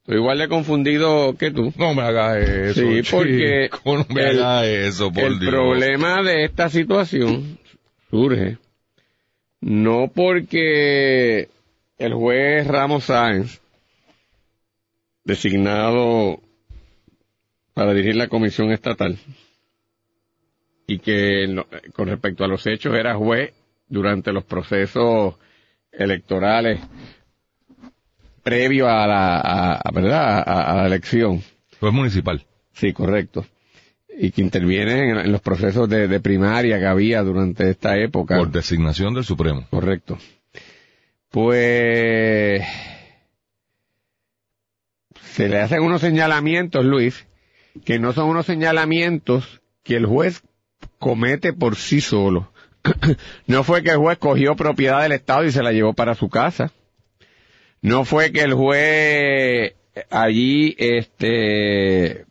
Estoy 0.00 0.16
igual 0.16 0.38
de 0.38 0.48
confundido 0.48 1.36
que 1.38 1.50
tú. 1.50 1.72
No 1.76 1.94
me 1.94 2.02
hagas 2.02 2.36
eso. 2.38 2.80
Sí, 2.80 3.02
porque 3.10 3.70
chico, 3.72 3.96
no 3.98 4.06
me 4.14 4.20
el- 4.22 4.42
hagas 4.42 4.64
eso, 4.66 5.12
por 5.12 5.24
el 5.24 5.38
Dios. 5.38 5.50
problema 5.50 6.22
de 6.22 6.44
esta 6.44 6.68
situación 6.68 7.58
surge 8.10 8.58
no 9.60 10.10
porque 10.14 11.48
el 11.98 12.14
juez 12.14 12.66
Ramos 12.66 13.04
Sáenz, 13.04 13.60
designado 15.24 16.40
para 17.74 17.94
dirigir 17.94 18.16
la 18.16 18.28
comisión 18.28 18.72
estatal, 18.72 19.18
y 20.86 20.98
que 20.98 21.64
con 21.94 22.08
respecto 22.08 22.44
a 22.44 22.48
los 22.48 22.66
hechos 22.66 22.94
era 22.94 23.14
juez 23.14 23.52
durante 23.88 24.32
los 24.32 24.44
procesos 24.44 25.34
electorales 25.90 26.80
previo 28.42 28.88
a 28.88 29.06
la, 29.06 29.36
a- 29.38 29.74
a- 29.76 29.90
¿verdad? 29.92 30.42
A- 30.44 30.76
la 30.76 30.86
elección. 30.86 31.42
Pues 31.78 31.92
municipal. 31.92 32.44
Sí, 32.72 32.92
correcto. 32.92 33.44
Y 34.18 34.30
que 34.30 34.42
interviene 34.42 35.10
en, 35.10 35.18
en 35.18 35.32
los 35.32 35.40
procesos 35.40 35.88
de, 35.88 36.08
de 36.08 36.20
primaria 36.20 36.78
que 36.78 36.86
había 36.86 37.22
durante 37.22 37.70
esta 37.70 37.96
época. 37.98 38.36
Por 38.38 38.50
designación 38.50 39.14
del 39.14 39.24
Supremo. 39.24 39.66
Correcto. 39.70 40.18
Pues 41.30 42.62
se 45.22 45.48
le 45.48 45.60
hacen 45.60 45.82
unos 45.82 46.00
señalamientos, 46.00 46.84
Luis, 46.84 47.26
que 47.84 47.98
no 47.98 48.12
son 48.12 48.28
unos 48.28 48.46
señalamientos 48.46 49.62
que 49.82 49.96
el 49.96 50.06
juez 50.06 50.42
comete 51.02 51.52
por 51.52 51.74
sí 51.74 52.00
solo. 52.00 52.52
no 53.46 53.64
fue 53.64 53.82
que 53.82 53.90
el 53.90 53.96
juez 53.98 54.18
cogió 54.18 54.54
propiedad 54.54 55.02
del 55.02 55.12
Estado 55.12 55.44
y 55.44 55.50
se 55.50 55.62
la 55.62 55.72
llevó 55.72 55.92
para 55.94 56.14
su 56.14 56.30
casa. 56.30 56.70
No 57.82 58.04
fue 58.04 58.30
que 58.30 58.42
el 58.42 58.54
juez 58.54 59.74
allí 60.08 60.76
este 60.78 62.24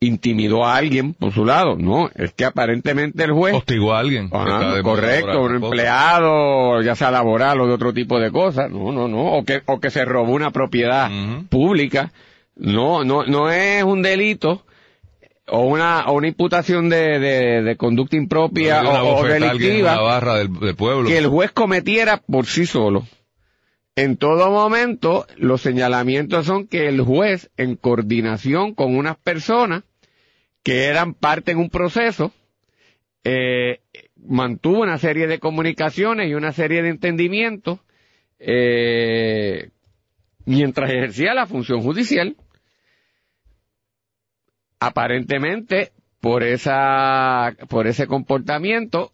intimidó 0.00 0.64
a 0.64 0.76
alguien 0.76 1.12
por 1.14 1.32
su 1.32 1.44
lado, 1.44 1.76
no, 1.76 2.10
es 2.16 2.32
que 2.32 2.44
aparentemente 2.44 3.22
el 3.22 3.30
juez 3.30 3.54
Hostigó 3.54 3.92
a 3.92 4.00
alguien. 4.00 4.30
correcto, 4.82 5.42
un 5.42 5.54
empleado, 5.56 6.82
ya 6.82 6.96
sea 6.96 7.12
laboral 7.12 7.60
o 7.60 7.68
de 7.68 7.74
otro 7.74 7.92
tipo 7.92 8.18
de 8.18 8.32
cosas, 8.32 8.68
no, 8.68 8.90
no, 8.90 9.06
no, 9.06 9.34
o 9.34 9.44
que, 9.44 9.62
o 9.66 9.78
que 9.78 9.90
se 9.90 10.04
robó 10.04 10.32
una 10.32 10.50
propiedad 10.50 11.08
pública, 11.50 12.10
no, 12.56 13.04
no, 13.04 13.24
no 13.24 13.50
es 13.50 13.84
un 13.84 14.02
delito 14.02 14.64
o 15.48 15.62
una, 15.66 16.06
o 16.06 16.14
una 16.14 16.28
imputación 16.28 16.88
de, 16.88 17.18
de, 17.18 17.62
de 17.62 17.76
conducta 17.76 18.16
impropia 18.16 18.82
o, 18.82 19.24
delictiva 19.24 19.94
una 19.94 20.02
barra 20.02 20.36
del, 20.36 20.52
del 20.60 20.76
pueblo. 20.76 21.08
que 21.08 21.18
el 21.18 21.26
juez 21.26 21.50
cometiera 21.52 22.18
por 22.18 22.46
sí 22.46 22.66
solo. 22.66 23.06
En 23.94 24.16
todo 24.16 24.50
momento, 24.50 25.26
los 25.36 25.60
señalamientos 25.60 26.46
son 26.46 26.66
que 26.66 26.88
el 26.88 27.02
juez, 27.02 27.50
en 27.58 27.76
coordinación 27.76 28.74
con 28.74 28.96
unas 28.96 29.18
personas 29.18 29.82
que 30.62 30.84
eran 30.84 31.12
parte 31.12 31.52
en 31.52 31.58
un 31.58 31.68
proceso, 31.68 32.32
eh, 33.24 33.80
mantuvo 34.16 34.80
una 34.80 34.98
serie 34.98 35.26
de 35.26 35.38
comunicaciones 35.38 36.30
y 36.30 36.34
una 36.34 36.52
serie 36.52 36.82
de 36.82 36.88
entendimientos 36.88 37.80
eh, 38.38 39.70
mientras 40.46 40.90
ejercía 40.90 41.34
la 41.34 41.46
función 41.46 41.82
judicial. 41.82 42.36
Aparentemente, 44.82 45.92
por 46.20 46.42
esa, 46.42 47.54
por 47.68 47.86
ese 47.86 48.08
comportamiento, 48.08 49.12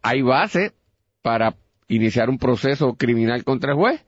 hay 0.00 0.22
base 0.22 0.74
para 1.22 1.56
iniciar 1.88 2.30
un 2.30 2.38
proceso 2.38 2.94
criminal 2.94 3.42
contra 3.42 3.72
el 3.72 3.76
juez, 3.78 4.06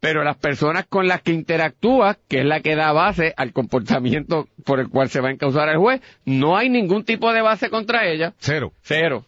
pero 0.00 0.22
las 0.22 0.36
personas 0.36 0.84
con 0.86 1.08
las 1.08 1.22
que 1.22 1.32
interactúa, 1.32 2.18
que 2.28 2.40
es 2.40 2.44
la 2.44 2.60
que 2.60 2.76
da 2.76 2.92
base 2.92 3.32
al 3.38 3.54
comportamiento 3.54 4.46
por 4.66 4.78
el 4.78 4.90
cual 4.90 5.08
se 5.08 5.22
va 5.22 5.28
a 5.28 5.32
encausar 5.32 5.70
el 5.70 5.78
juez, 5.78 6.02
no 6.26 6.58
hay 6.58 6.68
ningún 6.68 7.04
tipo 7.04 7.32
de 7.32 7.40
base 7.40 7.70
contra 7.70 8.06
ella, 8.06 8.34
Cero. 8.36 8.74
cero. 8.82 9.24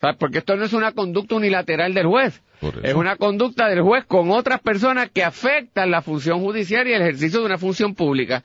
Sea, 0.00 0.14
porque 0.14 0.38
esto 0.38 0.56
no 0.56 0.64
es 0.64 0.72
una 0.72 0.90
conducta 0.90 1.36
unilateral 1.36 1.94
del 1.94 2.06
juez, 2.06 2.42
es 2.82 2.94
una 2.94 3.14
conducta 3.14 3.68
del 3.68 3.82
juez 3.82 4.04
con 4.04 4.32
otras 4.32 4.60
personas 4.60 5.10
que 5.10 5.22
afectan 5.22 5.92
la 5.92 6.02
función 6.02 6.40
judicial 6.40 6.88
y 6.88 6.92
el 6.92 7.02
ejercicio 7.02 7.38
de 7.38 7.46
una 7.46 7.58
función 7.58 7.94
pública. 7.94 8.42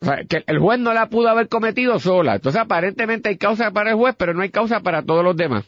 O 0.00 0.04
sea, 0.04 0.24
que 0.28 0.44
el 0.46 0.58
juez 0.58 0.78
no 0.78 0.92
la 0.92 1.08
pudo 1.08 1.28
haber 1.28 1.48
cometido 1.48 1.98
sola. 1.98 2.34
Entonces, 2.36 2.60
aparentemente 2.60 3.28
hay 3.30 3.36
causa 3.38 3.70
para 3.70 3.90
el 3.90 3.96
juez, 3.96 4.14
pero 4.18 4.34
no 4.34 4.42
hay 4.42 4.50
causa 4.50 4.80
para 4.80 5.02
todos 5.02 5.24
los 5.24 5.36
demás. 5.36 5.64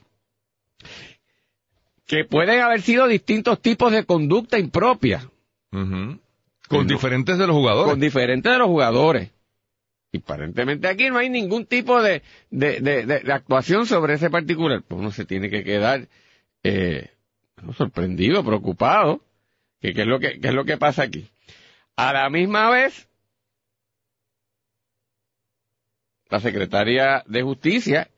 Que 2.06 2.24
pueden 2.24 2.60
haber 2.60 2.80
sido 2.82 3.06
distintos 3.06 3.60
tipos 3.60 3.92
de 3.92 4.04
conducta 4.04 4.58
impropia. 4.58 5.28
Con 5.70 6.20
no. 6.70 6.84
diferentes 6.84 7.38
de 7.38 7.46
los 7.46 7.54
jugadores. 7.56 7.90
con 7.90 8.00
diferentes 8.00 8.50
de 8.50 8.58
los 8.58 8.66
jugadores. 8.68 9.30
Y 10.12 10.18
aparentemente 10.18 10.88
aquí 10.88 11.10
no 11.10 11.18
hay 11.18 11.28
ningún 11.28 11.66
tipo 11.66 12.02
de, 12.02 12.22
de, 12.50 12.80
de- 12.80 13.04
de- 13.04 13.20
de 13.20 13.32
actuación 13.32 13.84
sobre 13.86 14.14
ese 14.14 14.30
particular. 14.30 14.82
Pues 14.86 14.98
uno 15.00 15.10
se 15.10 15.26
tiene 15.26 15.50
que 15.50 15.64
quedar 15.64 16.08
eh, 16.62 17.10
sorprendido, 17.76 18.42
preocupado. 18.42 19.20
Que, 19.80 19.92
¿Qué 19.92 20.02
es 20.02 20.06
lo 20.06 20.18
que, 20.18 20.40
qué 20.40 20.48
es 20.48 20.54
lo 20.54 20.64
que 20.64 20.78
pasa 20.78 21.02
aquí? 21.02 21.28
A 21.96 22.12
la 22.14 22.30
misma 22.30 22.70
vez, 22.70 23.06
la 26.28 26.40
secretaria 26.40 27.22
de 27.26 27.42
Justicia, 27.42 28.08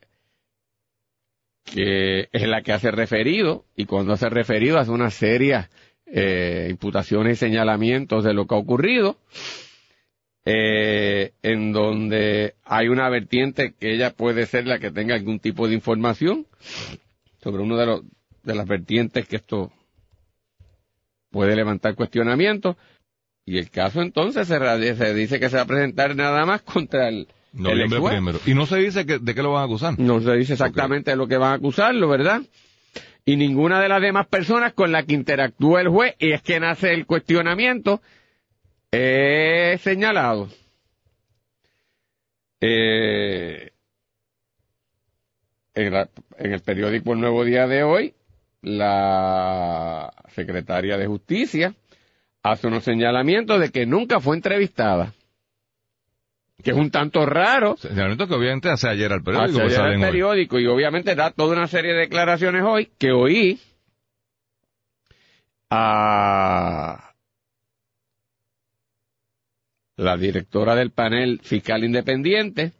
que 1.65 2.29
es 2.31 2.47
la 2.47 2.61
que 2.61 2.73
hace 2.73 2.91
referido, 2.91 3.65
y 3.75 3.85
cuando 3.85 4.13
hace 4.13 4.29
referido 4.29 4.79
hace 4.79 4.91
una 4.91 5.09
serie 5.09 5.67
eh, 6.05 6.67
imputaciones 6.69 7.37
y 7.37 7.39
señalamientos 7.39 8.23
de 8.23 8.33
lo 8.33 8.45
que 8.45 8.55
ha 8.55 8.57
ocurrido, 8.57 9.17
eh, 10.43 11.33
en 11.43 11.71
donde 11.71 12.55
hay 12.63 12.87
una 12.87 13.09
vertiente 13.09 13.73
que 13.79 13.93
ella 13.93 14.11
puede 14.11 14.45
ser 14.47 14.65
la 14.65 14.79
que 14.79 14.91
tenga 14.91 15.15
algún 15.15 15.39
tipo 15.39 15.67
de 15.67 15.75
información 15.75 16.47
sobre 17.41 17.61
uno 17.61 17.77
de 17.77 17.85
los 17.85 18.01
de 18.43 18.55
las 18.55 18.67
vertientes 18.67 19.27
que 19.27 19.35
esto 19.35 19.71
puede 21.29 21.55
levantar 21.55 21.95
cuestionamientos. 21.95 22.75
Y 23.45 23.57
el 23.57 23.69
caso 23.69 24.01
entonces 24.01 24.47
se, 24.47 24.95
se 24.95 25.13
dice 25.13 25.39
que 25.39 25.49
se 25.49 25.55
va 25.55 25.63
a 25.63 25.67
presentar 25.67 26.15
nada 26.15 26.45
más 26.45 26.61
contra 26.63 27.07
el 27.09 27.27
Noviembre 27.53 27.99
juez. 27.99 28.13
primero. 28.13 28.39
Y 28.45 28.53
no 28.53 28.65
se 28.65 28.77
dice 28.77 29.05
que, 29.05 29.19
de 29.19 29.35
qué 29.35 29.43
lo 29.43 29.51
van 29.51 29.63
a 29.63 29.65
acusar. 29.65 29.99
No 29.99 30.21
se 30.21 30.33
dice 30.35 30.53
exactamente 30.53 31.15
lo 31.15 31.27
que 31.27 31.37
van 31.37 31.51
a 31.51 31.55
acusarlo, 31.55 32.07
¿verdad? 32.07 32.41
Y 33.25 33.35
ninguna 33.35 33.79
de 33.81 33.89
las 33.89 34.01
demás 34.01 34.27
personas 34.27 34.73
con 34.73 34.91
las 34.91 35.05
que 35.05 35.13
interactúa 35.13 35.81
el 35.81 35.89
juez, 35.89 36.15
y 36.19 36.31
es 36.31 36.41
que 36.41 36.59
nace 36.59 36.93
el 36.93 37.05
cuestionamiento, 37.05 38.01
es 38.91 39.79
señalado. 39.81 40.49
Eh, 42.61 43.71
en, 45.73 45.93
la- 45.93 46.09
en 46.37 46.53
el 46.53 46.61
periódico 46.61 47.13
El 47.13 47.21
Nuevo 47.21 47.43
Día 47.43 47.67
de 47.67 47.83
hoy, 47.83 48.13
la 48.61 50.11
secretaria 50.35 50.97
de 50.97 51.07
Justicia 51.07 51.73
hace 52.43 52.67
unos 52.67 52.83
señalamientos 52.83 53.59
de 53.59 53.69
que 53.71 53.85
nunca 53.85 54.19
fue 54.19 54.35
entrevistada. 54.35 55.13
Que 56.61 56.71
es 56.71 56.77
un 56.77 56.91
tanto 56.91 57.25
raro, 57.25 57.75
Señalamiento 57.77 58.27
que 58.27 58.35
obviamente 58.35 58.69
hace 58.69 58.87
ayer 58.87 59.11
al 59.11 59.23
periódico. 59.23 60.55
Hoy. 60.55 60.63
y 60.63 60.67
obviamente 60.67 61.15
da 61.15 61.31
toda 61.31 61.55
una 61.55 61.67
serie 61.67 61.93
de 61.93 61.99
declaraciones 61.99 62.63
hoy 62.63 62.89
que 62.97 63.11
oí 63.11 63.59
a 65.69 67.13
la 69.95 70.17
directora 70.17 70.75
del 70.75 70.91
panel 70.91 71.39
fiscal 71.43 71.83
independiente, 71.83 72.71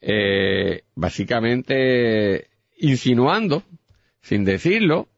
eh, 0.00 0.82
básicamente 0.94 2.48
insinuando, 2.76 3.62
sin 4.20 4.44
decirlo, 4.44 5.08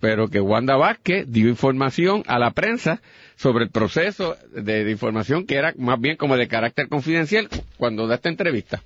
pero 0.00 0.28
que 0.28 0.40
Wanda 0.40 0.76
Vázquez 0.76 1.26
dio 1.28 1.48
información 1.48 2.22
a 2.26 2.38
la 2.38 2.52
prensa 2.52 3.02
sobre 3.40 3.64
el 3.64 3.70
proceso 3.70 4.36
de, 4.52 4.84
de 4.84 4.90
información 4.90 5.46
que 5.46 5.54
era 5.56 5.72
más 5.78 5.98
bien 5.98 6.16
como 6.16 6.36
de 6.36 6.46
carácter 6.46 6.88
confidencial 6.88 7.48
cuando 7.78 8.06
da 8.06 8.16
esta 8.16 8.28
entrevista. 8.28 8.82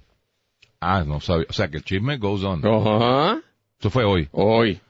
Ah, 0.81 1.03
no 1.05 1.19
sabía. 1.21 1.47
O 1.49 1.53
sea, 1.53 1.69
que 1.69 1.79
el 1.79 1.83
chisme 1.85 2.19
goes 2.19 2.45
on. 2.45 2.61
Ajá. 2.65 3.41
Eso 3.81 3.91
fue 3.91 4.05
hoy. 4.05 4.29
Hoy. 4.31 4.81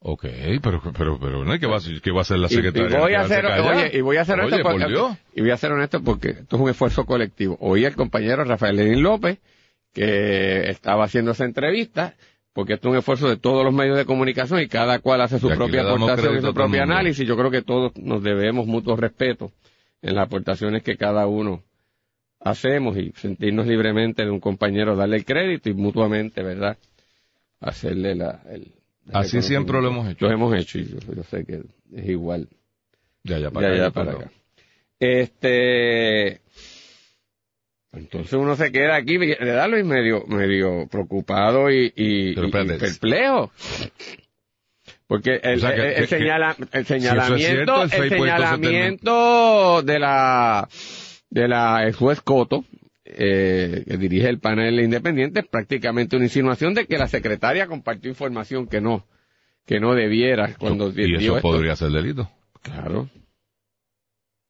Ok, 0.00 0.26
pero, 0.62 0.80
pero, 0.96 1.18
pero, 1.18 1.44
¿no? 1.44 1.58
¿Qué 1.58 1.66
va, 1.66 1.74
a 1.74 1.78
hacer- 1.78 2.00
qué 2.00 2.12
va 2.12 2.18
a 2.18 2.22
hacer 2.22 2.38
la 2.38 2.46
Y, 2.48 2.52
y 2.52 2.56
secretaria? 2.56 2.98
voy 3.00 3.14
a 3.14 3.24
¿Quedarse 3.24 3.34
ser, 3.34 3.44
callada? 3.44 3.76
oye, 3.76 3.98
y 3.98 4.00
voy 4.00 4.16
a 4.16 4.24
ser 4.24 4.38
honesto 4.38 4.62
por 4.62 4.72
porque, 4.80 5.16
y 5.34 5.40
voy 5.40 5.50
a 5.50 5.56
ser 5.56 5.72
honesto 5.72 6.02
porque 6.04 6.28
esto 6.30 6.56
es 6.56 6.62
un 6.62 6.70
esfuerzo 6.70 7.04
colectivo. 7.04 7.56
Oí 7.60 7.84
al 7.84 7.96
compañero 7.96 8.44
Rafael 8.44 8.76
Lenín 8.76 9.02
López 9.02 9.38
que 9.92 10.70
estaba 10.70 11.04
haciendo 11.04 11.32
esa 11.32 11.44
entrevista 11.44 12.14
porque 12.58 12.72
esto 12.72 12.88
es 12.88 12.92
un 12.94 12.98
esfuerzo 12.98 13.28
de 13.28 13.36
todos 13.36 13.64
los 13.64 13.72
medios 13.72 13.96
de 13.96 14.04
comunicación 14.04 14.60
y 14.60 14.66
cada 14.66 14.98
cual 14.98 15.20
hace 15.20 15.38
su 15.38 15.48
propia 15.48 15.82
aportación 15.82 16.38
y 16.38 16.40
su 16.40 16.52
propio 16.52 16.82
análisis. 16.82 17.24
Yo 17.24 17.36
creo 17.36 17.52
que 17.52 17.62
todos 17.62 17.96
nos 17.96 18.20
debemos 18.20 18.66
mutuo 18.66 18.96
respeto 18.96 19.52
en 20.02 20.16
las 20.16 20.26
aportaciones 20.26 20.82
que 20.82 20.96
cada 20.96 21.28
uno 21.28 21.62
hacemos 22.40 22.96
y 22.96 23.12
sentirnos 23.12 23.68
libremente 23.68 24.24
de 24.24 24.30
un 24.32 24.40
compañero, 24.40 24.96
darle 24.96 25.18
el 25.18 25.24
crédito 25.24 25.70
y 25.70 25.74
mutuamente, 25.74 26.42
¿verdad? 26.42 26.76
Hacerle 27.60 28.16
la, 28.16 28.42
el, 28.50 28.72
Así 29.12 29.40
siempre 29.40 29.80
lo 29.80 29.86
hemos 29.86 30.10
hecho. 30.10 30.26
Lo 30.26 30.32
hemos 30.32 30.56
hecho 30.56 30.80
y 30.80 30.86
yo, 30.86 30.98
yo 31.14 31.22
sé 31.22 31.44
que 31.44 31.62
es 31.94 32.08
igual. 32.08 32.48
Ya, 33.22 33.38
ya, 33.38 33.52
para 33.52 33.68
acá. 33.68 33.76
ya, 33.76 33.90
para 33.92 34.12
acá. 34.14 34.32
Este, 34.98 36.40
entonces 37.92 38.32
uno 38.34 38.54
se 38.56 38.70
queda 38.72 38.96
aquí, 38.96 39.18
le 39.18 39.36
da 39.36 39.66
Luis 39.68 39.84
medio, 39.84 40.24
medio 40.26 40.86
preocupado 40.90 41.70
y, 41.70 41.92
y, 41.96 42.30
y- 42.30 42.34
y 42.74 42.78
perplejo. 42.78 43.50
Porque 45.06 45.40
el, 45.42 45.56
O 45.56 45.60
sea, 45.60 45.74
que- 45.74 45.80
el- 45.80 45.86
el 45.86 45.94
que- 45.94 46.00
que- 46.02 46.06
señala- 46.18 46.56
el 46.58 46.64
eso 46.64 46.78
es 46.80 46.86
señalamiento, 46.86 47.38
cierto, 47.38 47.82
el 48.02 48.08
señalamiento 48.10 49.82
de 49.82 49.98
la, 49.98 50.68
de 51.30 51.48
la 51.48 51.84
el 51.86 51.94
juez 51.94 52.20
Coto, 52.20 52.64
eh, 53.06 53.84
que 53.88 53.96
dirige 53.96 54.28
el 54.28 54.38
panel 54.38 54.80
independiente, 54.80 55.40
es 55.40 55.46
prácticamente 55.46 56.16
una 56.16 56.26
insinuación 56.26 56.74
de 56.74 56.84
que 56.86 56.98
la 56.98 57.08
secretaria 57.08 57.66
compartió 57.66 58.10
información 58.10 58.66
que 58.66 58.82
no, 58.82 59.06
que 59.64 59.80
no 59.80 59.94
debiera 59.94 60.54
cuando 60.58 60.92
Y 60.94 61.14
eso 61.16 61.36
esto. 61.38 61.40
podría 61.48 61.74
ser 61.74 61.90
delito. 61.90 62.30
Claro. 62.60 63.08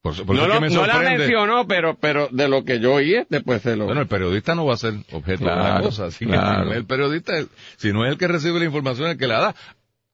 Por, 0.01 0.13
eso- 0.13 0.25
por 0.25 0.35
No, 0.35 0.43
eso 0.43 0.47
es 0.53 0.55
lo- 0.55 0.61
que 0.67 0.69
me 0.69 0.75
no 0.75 0.87
la 0.87 0.99
mencionó, 1.17 1.67
pero, 1.67 1.95
pero 1.99 2.29
de 2.31 2.47
lo 2.47 2.63
que 2.63 2.79
yo 2.79 2.93
oí, 2.95 3.15
después 3.29 3.61
se 3.61 3.75
lo... 3.75 3.85
Bueno, 3.85 4.01
el 4.01 4.07
periodista 4.07 4.55
no 4.55 4.65
va 4.65 4.75
a 4.75 4.77
ser 4.77 4.93
objeto 5.11 5.45
de 5.45 5.51
una 5.53 5.81
cosa, 5.81 6.05
así 6.05 6.25
que 6.25 6.31
claro. 6.31 6.61
si 6.63 6.65
no 6.65 6.71
es 6.71 6.77
el 6.77 6.85
periodista, 6.85 7.33
si 7.77 7.91
no 7.93 8.05
es 8.05 8.11
el 8.11 8.17
que 8.17 8.27
recibe 8.29 8.59
la 8.59 8.65
información, 8.65 9.09
el 9.09 9.17
que 9.17 9.27
la 9.27 9.39
da, 9.41 9.55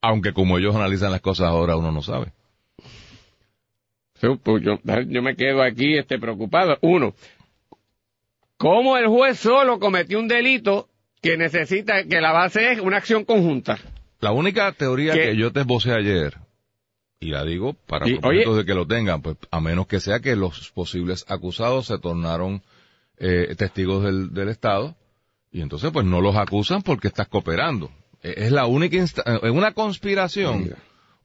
aunque 0.02 0.32
como 0.32 0.58
ellos 0.58 0.74
analizan 0.74 1.12
las 1.12 1.20
cosas 1.20 1.46
ahora 1.48 1.76
uno 1.76 1.92
no 1.92 2.02
sabe. 2.02 2.32
Sí, 4.20 4.26
pues 4.42 4.62
yo, 4.64 4.78
yo 5.08 5.22
me 5.22 5.36
quedo 5.36 5.62
aquí 5.62 5.96
este, 5.96 6.18
preocupado. 6.18 6.78
Uno, 6.80 7.14
¿cómo 8.56 8.96
el 8.96 9.06
juez 9.08 9.38
solo 9.38 9.78
cometió 9.78 10.18
un 10.18 10.26
delito 10.28 10.88
que 11.22 11.36
necesita, 11.36 12.04
que 12.04 12.20
la 12.20 12.32
base 12.32 12.72
es 12.72 12.80
una 12.80 12.96
acción 12.96 13.24
conjunta? 13.24 13.78
La 14.20 14.32
única 14.32 14.72
teoría 14.72 15.12
¿Qué? 15.12 15.20
que 15.30 15.36
yo 15.36 15.52
te 15.52 15.60
esbocé 15.60 15.92
ayer, 15.92 16.34
y 17.20 17.26
la 17.30 17.44
digo 17.44 17.74
para 17.86 18.08
Y, 18.08 18.14
propósitos 18.18 18.48
oye- 18.52 18.58
de 18.58 18.64
que 18.66 18.74
lo 18.74 18.86
tengan, 18.86 19.22
pues 19.22 19.36
a 19.50 19.60
menos 19.60 19.86
que 19.86 20.00
sea 20.00 20.20
que 20.20 20.36
los 20.36 20.70
posibles 20.72 21.24
acusados 21.28 21.86
se 21.86 21.98
tornaron 21.98 22.62
eh, 23.18 23.54
testigos 23.56 24.04
del, 24.04 24.34
del 24.34 24.48
Estado, 24.50 24.94
y 25.50 25.62
entonces 25.62 25.90
pues 25.92 26.04
no 26.04 26.20
los 26.20 26.36
acusan 26.36 26.82
porque 26.82 27.08
estás 27.08 27.28
cooperando. 27.28 27.90
Eh, 28.22 28.34
Es 28.36 28.52
la 28.52 28.66
única 28.66 28.96
insta- 28.96 29.22
eh, 29.26 29.40
en 29.42 29.56
una 29.56 29.72
conspiración. 29.72 30.62
Oiga. 30.64 30.76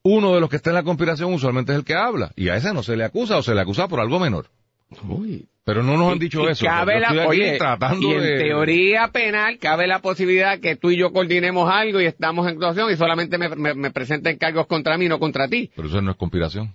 Uno 0.04 0.34
de 0.34 0.39
los 0.42 0.50
que 0.50 0.56
está 0.56 0.72
en 0.72 0.76
la 0.76 0.84
conspiración 0.84 1.32
usualmente 1.34 1.74
es 1.74 1.78
el 1.78 1.84
que 1.86 1.94
habla, 1.96 2.32
y 2.36 2.50
a 2.50 2.56
ese 2.56 2.74
no 2.74 2.82
se 2.82 2.96
le 2.96 3.04
acusa 3.04 3.38
o 3.38 3.44
se 3.44 3.54
le 3.54 3.62
acusa 3.62 3.88
por 3.88 4.00
algo 4.00 4.20
menor. 4.20 4.48
Uy. 5.08 5.48
Pero 5.63 5.84
no 5.84 5.95
nos 5.95 6.12
han 6.12 6.19
dicho 6.19 6.43
y 6.43 6.52
eso. 6.52 6.65
Cabe 6.65 7.00
la, 7.00 7.28
oye, 7.28 7.58
tratando 7.58 8.08
y 8.08 8.13
en 8.13 8.21
de- 8.24 8.38
teoría 8.39 9.10
penal 9.10 9.60
cabe 9.60 9.86
la 9.86 10.00
posibilidad 10.00 10.60
que 10.60 10.76
tú 10.76 10.89
y 10.89 10.97
yo 10.97 11.13
coordinemos 11.13 11.69
algo 11.71 12.02
y 12.02 12.06
estamos 12.06 12.47
en 12.47 12.54
actuación 12.54 12.89
y 12.91 12.95
solamente 12.95 13.38
me, 13.38 13.50
me- 13.50 13.76
me 13.76 13.91
presenten 13.91 14.38
cargos 14.38 14.65
contra 14.65 14.97
mí, 14.97 15.08
no 15.08 15.19
contra 15.19 15.47
ti. 15.47 15.69
Pero 15.76 15.88
eso 15.88 16.02
no 16.02 16.12
es 16.12 16.17
conspiración. 16.17 16.74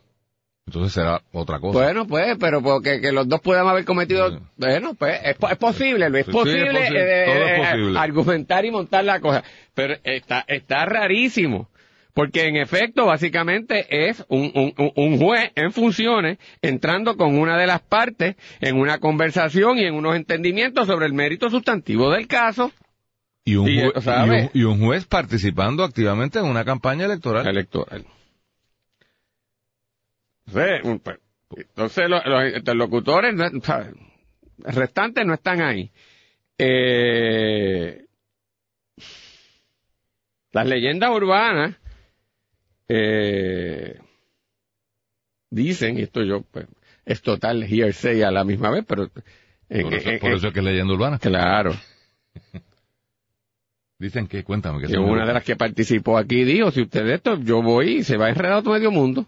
Entonces 0.68 0.92
será 0.92 1.22
otra 1.32 1.60
cosa. 1.60 1.78
Bueno, 1.78 2.06
pues, 2.08 2.36
pero 2.40 2.60
porque 2.62 3.00
que 3.00 3.12
los 3.12 3.28
dos 3.28 3.40
puedan 3.40 3.68
haber 3.68 3.84
cometido, 3.84 4.30
Sí. 4.30 4.38
bueno, 4.56 4.94
pues 4.94 5.20
es, 5.24 5.36
po- 5.36 5.48
es 5.48 5.56
posible, 5.58 6.08
Luis, 6.10 6.20
es 6.20 6.26
Sí, 6.26 6.32
sí, 6.32 6.38
es 6.38 6.42
posible, 6.44 6.80
posible, 6.80 7.22
eh, 7.22 7.24
todo 7.26 7.44
es 7.44 7.50
eh, 7.50 7.70
posible. 7.70 7.98
argumentar 8.00 8.64
y 8.64 8.70
montar 8.72 9.04
la 9.04 9.20
cosa, 9.20 9.44
pero 9.74 9.94
está, 10.02 10.44
está 10.48 10.84
rarísimo, 10.86 11.68
porque 12.16 12.46
en 12.46 12.56
efecto, 12.56 13.04
básicamente 13.04 14.08
es 14.08 14.24
un, 14.30 14.50
un, 14.54 14.92
un- 14.96 15.18
juez 15.18 15.52
en 15.54 15.70
funciones 15.70 16.38
entrando 16.62 17.18
con 17.18 17.38
una 17.38 17.58
de 17.58 17.66
las 17.66 17.82
partes 17.82 18.36
en 18.62 18.76
una 18.78 19.00
conversación 19.00 19.76
y 19.76 19.84
en 19.84 19.92
unos 19.92 20.16
entendimientos 20.16 20.86
sobre 20.86 21.04
el 21.04 21.12
mérito 21.12 21.50
sustantivo 21.50 22.10
del 22.10 22.26
caso 22.26 22.72
y, 23.44 23.56
un 23.56 23.68
y, 23.68 23.76
jue- 23.82 24.00
¿sabe? 24.00 24.38
y 24.38 24.40
un- 24.44 24.50
y 24.54 24.64
un 24.64 24.80
juez 24.86 25.04
participando 25.04 25.84
activamente 25.84 26.38
en 26.38 26.46
una 26.46 26.64
campaña 26.64 27.04
electoral. 27.04 27.46
electoral. 27.46 28.06
Pues, 30.50 30.80
Entonces 31.54 32.08
los, 32.08 32.24
los 32.24 32.56
interlocutores 32.56 33.34
restantes 34.60 35.26
no 35.26 35.34
están 35.34 35.60
ahí. 35.60 35.90
Eh, 36.56 38.06
las 40.52 40.66
leyendas 40.66 41.10
urbanas 41.10 41.76
eh, 42.88 43.98
dicen, 45.50 45.98
y 45.98 46.02
esto 46.02 46.22
yo, 46.22 46.42
pues, 46.42 46.66
es 47.04 47.22
total 47.22 47.64
hearsay 47.64 48.22
a 48.22 48.30
la 48.30 48.44
misma 48.44 48.70
vez, 48.70 48.84
pero... 48.86 49.08
Por 49.08 49.94
eso, 49.94 50.10
por 50.20 50.32
es 50.32 50.52
que 50.52 50.58
es 50.60 50.64
leyenda 50.64 50.94
urbana. 50.94 51.18
claro. 51.18 51.74
Dicen 53.98 54.26
que, 54.28 54.44
cuéntame, 54.44 54.86
que 54.86 54.98
una 54.98 55.24
de 55.26 55.32
las 55.32 55.42
que 55.42 55.56
participó 55.56 56.18
aquí 56.18 56.44
dijo, 56.44 56.70
si 56.70 56.82
usted 56.82 57.02
de 57.04 57.14
esto, 57.14 57.38
yo 57.38 57.62
voy 57.62 57.98
y 57.98 58.04
se 58.04 58.18
va 58.18 58.28
enredado 58.28 58.62
todo 58.62 58.74
medio 58.74 58.90
mundo. 58.90 59.26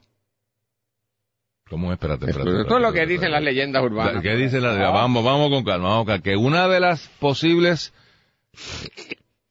¿Cómo 1.70 1.88
es? 1.88 1.94
Espérate, 1.94 2.26
espérate. 2.26 2.60
esto 2.60 2.76
es 2.76 2.82
lo 2.82 2.92
que 2.92 3.06
dicen 3.06 3.30
las 3.30 3.42
leyendas 3.42 3.82
urbanas. 3.82 4.22
¿Qué 4.22 4.36
dice 4.36 4.60
la 4.60 4.72
Ah. 4.72 4.90
Vamos, 4.90 5.24
vamos 5.24 5.50
con 5.50 5.64
calma, 5.64 5.88
vamos 5.88 6.04
con 6.04 6.06
calma. 6.06 6.22
Que 6.22 6.36
una 6.36 6.68
de 6.68 6.80
las 6.80 7.08
posibles 7.18 7.94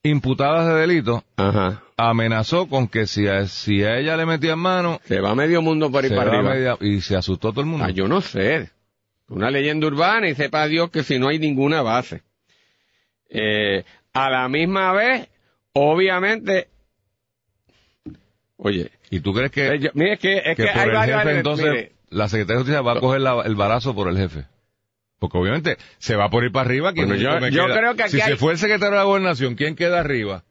imputadas 0.03 0.67
de 0.67 0.73
delito 0.75 1.23
Ajá. 1.35 1.83
amenazó 1.97 2.67
con 2.67 2.87
que 2.87 3.07
si 3.07 3.27
a, 3.27 3.45
si 3.47 3.83
a 3.83 3.97
ella 3.97 4.15
le 4.17 4.25
metían 4.25 4.59
mano, 4.59 4.99
Se 5.05 5.19
va 5.19 5.35
medio 5.35 5.61
mundo 5.61 5.91
por 5.91 6.03
ahí 6.03 6.09
se 6.09 6.15
para 6.15 6.31
arriba. 6.37 6.53
media- 6.53 6.77
y 6.81 7.01
se 7.01 7.15
asustó 7.15 7.51
todo 7.51 7.61
el 7.61 7.67
mundo. 7.67 7.85
Ah, 7.85 7.89
yo 7.89 8.07
no 8.07 8.21
sé. 8.21 8.71
Una 9.29 9.51
leyenda 9.51 9.87
urbana 9.87 10.29
y 10.29 10.35
sepa 10.35 10.67
Dios 10.67 10.89
que 10.89 11.03
si 11.03 11.19
no 11.19 11.27
hay 11.27 11.39
ninguna 11.39 11.81
base. 11.81 12.21
Eh, 13.29 13.83
a 14.13 14.29
la 14.29 14.47
misma 14.47 14.93
vez, 14.93 15.27
obviamente, 15.73 16.69
oye, 18.57 18.91
¿Y 19.09 19.19
tú 19.21 19.33
crees 19.33 19.51
que, 19.51 19.67
eh, 19.67 19.79
yo- 19.79 19.89
mire, 19.93 20.13
es 20.13 20.19
que, 20.19 20.37
es 20.37 20.43
que 20.55 20.63
que 20.63 20.67
por 20.69 20.79
hay 20.81 20.87
el 20.89 20.93
varios 20.95 21.19
jefe 21.23 21.37
entonces 21.37 21.65
mire, 21.69 21.91
la 22.09 22.27
Secretaría 22.29 22.55
de 22.55 22.59
Justicia 22.59 22.81
va 22.81 22.93
a 22.93 22.99
coger 22.99 23.21
la- 23.21 23.41
el 23.45 23.55
barazo 23.55 23.93
por 23.95 24.07
el 24.09 24.17
jefe? 24.17 24.45
Porque 25.19 25.37
obviamente 25.37 25.77
se 25.97 26.15
va 26.15 26.29
por 26.29 26.43
ir 26.43 26.51
para 26.51 26.67
arriba. 26.69 26.93
¿quién 26.93 27.07
Bueno, 27.07 27.21
yo- 27.21 27.47
yo 27.49 27.65
creo 27.73 27.95
que 27.95 28.03
aquí 28.03 28.11
si 28.13 28.21
hay- 28.21 28.31
se 28.31 28.35
fue 28.37 28.51
el 28.53 28.57
secretario 28.59 28.91
de 28.91 28.97
la 28.97 29.03
gobernación, 29.03 29.55
¿quién 29.55 29.75
queda 29.75 29.99
arriba? 29.99 30.43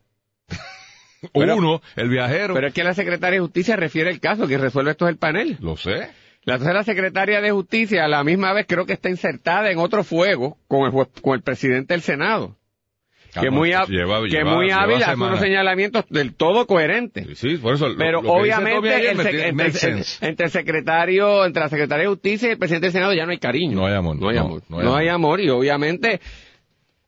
Pero- 1.32 1.56
Uno, 1.56 1.82
el 1.96 2.08
viajero. 2.08 2.54
pero 2.54 2.68
es 2.68 2.74
que 2.74 2.84
la 2.84 2.94
secretaria 2.94 3.38
de 3.38 3.44
Justicia 3.44 3.76
refiere 3.76 4.10
el 4.10 4.20
caso, 4.20 4.46
que 4.46 4.58
resuelve 4.58 4.92
esto 4.92 5.06
es 5.06 5.12
el 5.12 5.18
panel. 5.18 5.56
Lo 5.60 5.76
sé. 5.76 6.10
La 6.44 6.58
tercera 6.58 6.84
secretaria 6.84 7.40
de 7.40 7.50
Justicia 7.50 8.04
a 8.04 8.08
la 8.08 8.22
misma 8.22 8.52
vez 8.52 8.66
creo 8.68 8.86
que 8.86 8.92
está 8.92 9.08
insertada 9.10 9.70
en 9.70 9.78
otro 9.78 10.04
fuego 10.04 10.58
con 10.68 10.84
el, 10.86 10.92
juez- 10.92 11.08
con 11.20 11.34
el 11.34 11.42
presidente 11.42 11.94
del 11.94 12.02
Senado. 12.02 12.56
Que 13.32 13.48
Ah, 13.48 13.50
muy, 13.50 13.68
lleva- 13.70 13.86
que 13.86 14.28
lleva- 14.28 14.54
muy 14.54 14.70
hábil 14.70 15.02
hace 15.02 15.14
unos 15.14 15.40
señalamientos 15.40 16.04
del 16.08 16.34
todo 16.34 16.66
coherentes. 16.66 17.26
Sí, 17.38 17.50
sí, 17.50 17.56
por 17.58 17.74
eso. 17.74 17.88
lo- 17.88 17.96
Pero 17.96 18.22
lo 18.22 18.32
obviamente 18.32 19.10
el 19.10 19.16
me 19.54 19.66
entre, 20.20 20.44
el 20.46 20.50
secretario, 20.50 21.44
entre 21.44 21.62
la 21.62 21.68
secretaria 21.68 22.04
de 22.04 22.08
Justicia 22.08 22.48
y 22.48 22.52
el 22.52 22.58
presidente 22.58 22.86
del 22.86 22.92
Senado 22.92 23.12
ya 23.14 23.24
no 23.26 23.32
hay 23.32 23.38
cariño. 23.38 23.76
No 23.76 23.86
hay 23.86 23.94
amor. 23.94 24.16
No 24.16 24.28
hay 24.28 24.36
No, 24.36 24.42
amor. 24.42 24.62
no 24.68 24.82
No 24.82 24.96
hay 24.96 25.08
amor. 25.08 25.38
amor 25.38 25.40
y 25.40 25.50
obviamente 25.50 26.20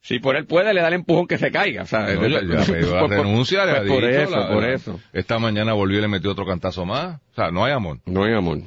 si 0.01 0.19
por 0.21 0.37
él 0.37 0.47
puede 0.47 0.73
le 0.73 0.81
da 0.81 0.89
el 0.89 0.95
empujón 0.95 1.27
que 1.27 1.39
se 1.39 1.51
caiga. 1.51 1.83
O 1.83 1.87
sea, 1.87 2.01
No, 2.15 2.27
ya, 2.27 2.41
ya 2.41 2.65
por- 2.67 3.01
por- 3.01 3.11
renuncia, 3.11 3.65
le 3.67 3.73
ha 3.73 3.77
pues 3.81 3.89
por 3.91 4.07
dicho, 4.07 4.21
eso, 4.23 4.37
la- 4.37 4.49
por 4.49 4.65
eso. 4.65 5.01
Esta 5.13 5.39
mañana 5.39 5.73
volvió 5.75 5.99
y 5.99 6.03
le 6.03 6.09
metió 6.09 6.31
otro 6.31 6.47
cantazo 6.47 6.85
más. 6.87 7.21
O 7.33 7.35
sea, 7.35 7.51
no 7.51 7.65
hay 7.65 7.73
amor. 7.73 7.99
No 8.07 8.25
hay 8.25 8.33
amor. 8.35 8.59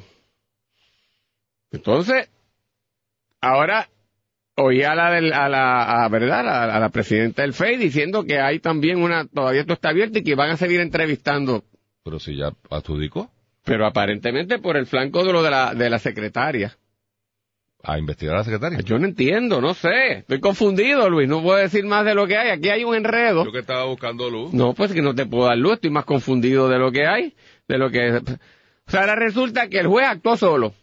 Entonces, 1.70 2.28
ahora 3.40 3.88
oí 4.56 4.82
a 4.82 4.94
la, 4.94 5.10
del, 5.12 5.32
a 5.32 5.48
la 5.48 6.04
a, 6.04 6.08
¿verdad? 6.08 6.40
A, 6.40 6.42
la- 6.42 6.76
a 6.76 6.80
la 6.80 6.88
presidenta 6.90 7.42
del 7.42 7.54
FEI 7.54 7.76
diciendo 7.76 8.24
que 8.24 8.38
hay 8.40 8.58
también 8.60 9.02
una, 9.02 9.26
todavía 9.26 9.60
esto 9.62 9.72
está 9.74 9.88
abierto 9.90 10.18
y 10.18 10.24
que 10.24 10.34
van 10.34 10.50
a 10.50 10.56
seguir 10.56 10.80
entrevistando, 10.80 11.64
Pero 12.04 12.18
si 12.20 12.36
ya 12.36 12.52
adjudicó. 12.70 13.30
pero 13.64 13.86
aparentemente 13.86 14.58
por 14.58 14.76
el 14.76 14.86
flanco 14.86 15.24
de 15.24 15.32
lo 15.32 15.42
de 15.42 15.50
la, 15.50 15.74
de 15.74 15.88
la 15.90 15.98
secretaria. 15.98 16.76
a 17.84 17.98
investigar 17.98 18.34
a 18.34 18.38
la 18.38 18.44
secretaria. 18.44 18.80
Yo 18.80 18.98
no 18.98 19.06
entiendo, 19.06 19.60
no 19.60 19.74
sé. 19.74 20.18
Estoy 20.18 20.38
confundido, 20.40 21.08
Luis. 21.10 21.28
No 21.28 21.42
puedo 21.42 21.58
decir 21.58 21.84
más 21.84 22.04
de 22.04 22.14
lo 22.14 22.26
que 22.28 22.36
hay. 22.36 22.50
Aquí 22.50 22.68
hay 22.68 22.84
un 22.84 22.94
enredo. 22.94 23.44
Yo 23.44 23.50
que 23.52 23.58
estaba 23.60 23.84
buscando 23.86 24.30
luz. 24.30 24.52
No, 24.52 24.72
pues 24.74 24.92
que 24.92 25.02
no 25.02 25.14
te 25.16 25.26
puedo 25.26 25.46
dar 25.46 25.56
luz. 25.58 25.74
Estoy 25.74 25.90
más 25.90 26.04
confundido 26.04 26.68
de 26.68 26.78
lo 26.78 26.92
que 26.92 27.06
hay. 27.06 27.34
De 27.68 27.78
lo 27.78 27.90
que... 27.90 28.12
O 28.84 28.90
sea, 28.90 29.00
ahora 29.00 29.14
resulta 29.16 29.68
que 29.68 29.78
el 29.80 29.86
juez 29.88 30.06
actuó 30.08 30.36
solo. 30.36 30.74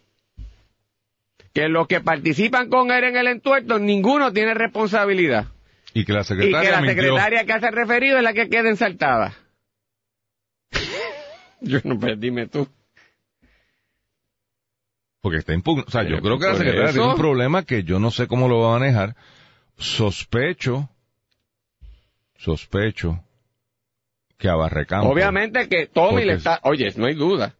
Que 1.52 1.68
los 1.68 1.86
que 1.88 2.00
participan 2.00 2.68
con 2.68 2.90
él 2.92 3.04
en 3.04 3.16
el 3.16 3.26
entuerto, 3.26 3.78
ninguno 3.78 4.32
tiene 4.32 4.54
responsabilidad. 4.54 5.46
Y 5.92 6.04
que 6.04 6.12
la 6.12 6.20
Y 6.20 6.24
secretaria 6.24 6.60
que 6.62 6.70
la 6.70 6.86
secretaria 6.86 7.44
que 7.46 7.52
hace 7.52 7.70
referido 7.72 8.18
es 8.18 8.22
la 8.22 8.32
que 8.32 8.48
queda 8.48 8.68
ensaltada. 8.68 9.34
Yo 11.60 11.80
no, 11.84 11.98
pues 11.98 12.18
dime 12.20 12.46
tú. 12.46 12.68
Porque 15.20 15.38
está 15.38 15.52
impugno. 15.52 15.84
O 15.86 15.90
sea, 15.90 16.02
yo 16.02 16.20
creo 16.22 16.38
que 16.38 16.46
la 16.46 16.54
secretaria 16.56 16.92
tiene 16.92 17.06
un 17.08 17.16
problema 17.16 17.64
que 17.66 17.82
yo 17.84 17.98
no 17.98 18.10
sé 18.10 18.26
cómo 18.26 18.48
lo 18.48 18.60
va 18.60 18.76
a 18.76 18.78
manejar. 18.78 19.16
Sospecho, 19.76 20.88
sospecho 22.38 23.22
que 24.38 24.48
a 24.48 24.54
Barrecampo. 24.54 25.10
Obviamente 25.10 25.68
que 25.68 25.86
Tommy 25.88 26.24
le 26.24 26.32
es- 26.32 26.38
está... 26.38 26.60
Oye, 26.62 26.90
no 26.96 27.04
hay 27.06 27.14
duda. 27.14 27.54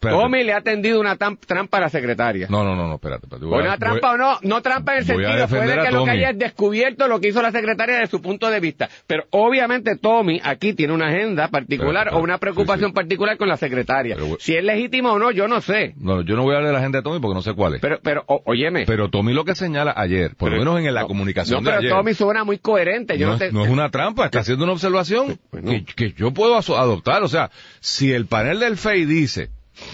Espérate. 0.00 0.22
Tommy 0.22 0.44
le 0.44 0.52
ha 0.52 0.60
tendido 0.60 1.00
una 1.00 1.16
trampa 1.16 1.78
a 1.78 1.80
la 1.80 1.88
secretaria. 1.88 2.46
No, 2.48 2.62
no, 2.62 2.76
no, 2.76 2.86
no, 2.86 2.94
espérate. 2.94 3.26
espérate. 3.26 3.46
Voy 3.46 3.58
a- 3.58 3.62
Una 3.62 3.70
voy- 3.70 3.78
trampa 3.80 4.12
o 4.12 4.16
no, 4.16 4.38
no 4.42 4.62
trampa 4.62 4.92
en 4.92 4.98
el 5.00 5.04
sentido, 5.04 5.48
puede 5.48 5.82
que 5.82 5.90
lo 5.90 6.04
que 6.04 6.10
haya 6.12 6.30
es 6.30 6.38
descubierto 6.38 7.08
lo 7.08 7.20
que 7.20 7.28
hizo 7.28 7.42
la 7.42 7.50
secretaria 7.50 7.96
desde 7.96 8.06
su 8.12 8.22
punto 8.22 8.48
de 8.48 8.60
vista. 8.60 8.88
Pero 9.08 9.24
obviamente 9.30 9.96
Tommy 9.96 10.40
aquí 10.44 10.72
tiene 10.74 10.92
una 10.94 11.08
agenda 11.08 11.48
particular 11.48 12.04
Pero, 12.04 12.10
pero, 12.12 12.20
o 12.20 12.22
una 12.22 12.38
preocupación 12.38 12.90
sí, 12.90 12.92
sí. 12.92 12.94
particular 12.94 13.36
con 13.38 13.48
la 13.48 13.56
secretaria. 13.56 14.14
Pero, 14.14 14.36
si 14.38 14.54
es 14.54 14.62
legítimo 14.62 15.14
o 15.14 15.18
no, 15.18 15.32
yo 15.32 15.48
no 15.48 15.60
sé. 15.60 15.94
No, 15.96 16.22
yo 16.22 16.36
no 16.36 16.44
voy 16.44 16.54
a 16.54 16.58
hablar 16.58 16.70
de 16.70 16.76
la 16.78 16.82
gente 16.84 16.98
de 16.98 17.02
Tommy 17.02 17.18
porque 17.18 17.34
no 17.34 17.42
sé 17.42 17.54
cuál 17.54 17.74
es. 17.74 17.80
Pero, 17.80 17.98
Pero, 18.00 18.22
pero, 18.24 18.36
o- 18.36 18.42
óyeme. 18.44 18.86
Tommy 19.10 19.32
lo 19.32 19.44
que 19.44 19.56
señala 19.56 19.92
ayer, 19.96 20.36
por 20.36 20.50
lo 20.50 20.58
Pero- 20.58 20.74
menos 20.74 20.86
en 20.88 20.94
la 20.94 21.00
no, 21.00 21.08
comunicación 21.08 21.64
no, 21.64 21.70
de 21.70 21.76
pero 21.76 21.78
ayer. 21.80 21.90
Tommy 21.90 22.14
suena 22.14 22.44
muy 22.44 22.58
coherente. 22.58 23.18
Yo 23.18 23.26
no, 23.26 23.32
no, 23.32 23.34
es- 23.34 23.50
te- 23.50 23.52
no 23.52 23.64
es 23.64 23.70
una 23.70 23.90
trampa, 23.90 24.26
está 24.26 24.38
haciendo 24.38 24.62
una 24.62 24.74
observación 24.74 25.40
que, 25.52 25.84
que 25.84 26.12
yo 26.12 26.30
puedo 26.32 26.56
adoptar. 26.56 27.24
O 27.24 27.28
sea, 27.28 27.50
si 27.80 28.12
el 28.12 28.26
panel 28.26 28.60
del 28.60 28.76
FEI 28.76 29.04
dice 29.04 29.48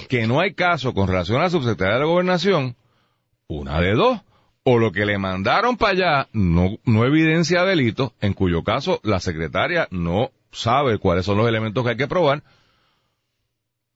que 0.09 0.27
no 0.27 0.41
hay 0.41 0.55
caso 0.55 0.95
con 0.95 1.09
relación 1.09 1.39
a 1.41 1.45
la 1.45 1.51
subsecretaria 1.51 1.95
de 1.95 2.01
la 2.01 2.07
gobernación, 2.07 2.77
una 3.49 3.81
de 3.81 3.95
dos. 3.95 4.21
O 4.67 4.79
lo 4.79 4.93
que 4.93 5.05
le 5.05 5.19
mandaron 5.19 5.77
para 5.77 5.93
allá 5.93 6.29
no, 6.33 6.79
no 6.85 7.05
evidencia 7.05 7.65
delito, 7.65 8.15
en 8.23 8.33
cuyo 8.33 8.65
caso 8.65 8.99
la 9.03 9.21
secretaria 9.21 9.89
no 9.91 10.31
sabe 10.53 10.99
cuáles 10.99 11.27
son 11.27 11.37
los 11.37 11.47
elementos 11.47 11.85
que 11.85 11.91
hay 11.91 11.97
que 11.99 12.07
probar, 12.07 12.43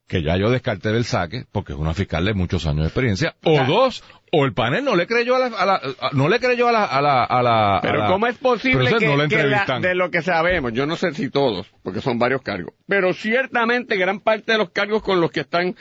que 0.08 0.22
ya 0.22 0.36
yo 0.38 0.50
descarté 0.50 0.90
del 0.90 1.04
saque, 1.04 1.44
porque 1.52 1.74
es 1.74 1.78
una 1.78 1.92
fiscal 1.94 2.24
de 2.24 2.32
muchos 2.34 2.66
años 2.66 2.80
de 2.80 2.86
experiencia, 2.86 3.36
o 3.44 3.62
dos, 3.64 4.02
o 4.32 4.44
el 4.46 4.54
panel 4.54 4.82
no 4.84 4.96
le 4.96 5.06
creyó 5.06 5.36
a 5.36 5.38
la, 5.38 5.46
a 5.56 5.66
la- 5.66 5.74
a- 6.00 6.10
no 6.12 6.28
le 6.30 6.40
creyó 6.40 6.66
a 6.66 6.72
la, 6.72 6.84
a 6.86 7.02
la, 7.02 7.24
a 7.24 7.42
la- 7.42 7.78
Pero 7.82 8.04
a 8.04 8.06
¿cómo 8.08 8.26
es 8.26 8.38
posible 8.38 8.90
que, 8.98 9.06
no 9.06 9.16
la 9.18 9.28
que 9.28 9.36
la- 9.36 9.42
entrevistan. 9.42 9.82
de 9.82 9.94
lo 9.94 10.10
que 10.10 10.22
sabemos, 10.22 10.72
yo 10.72 10.86
no 10.86 10.96
sé 10.96 11.12
si 11.12 11.28
todos, 11.30 11.66
porque 11.82 12.00
son 12.00 12.18
varios 12.18 12.40
cargos, 12.40 12.72
pero 12.86 13.12
ciertamente 13.12 13.96
gran 13.96 14.20
parte 14.20 14.52
de 14.52 14.58
los 14.58 14.70
cargos 14.70 15.02
con 15.02 15.20
los 15.20 15.30
que 15.30 15.40
están 15.40 15.76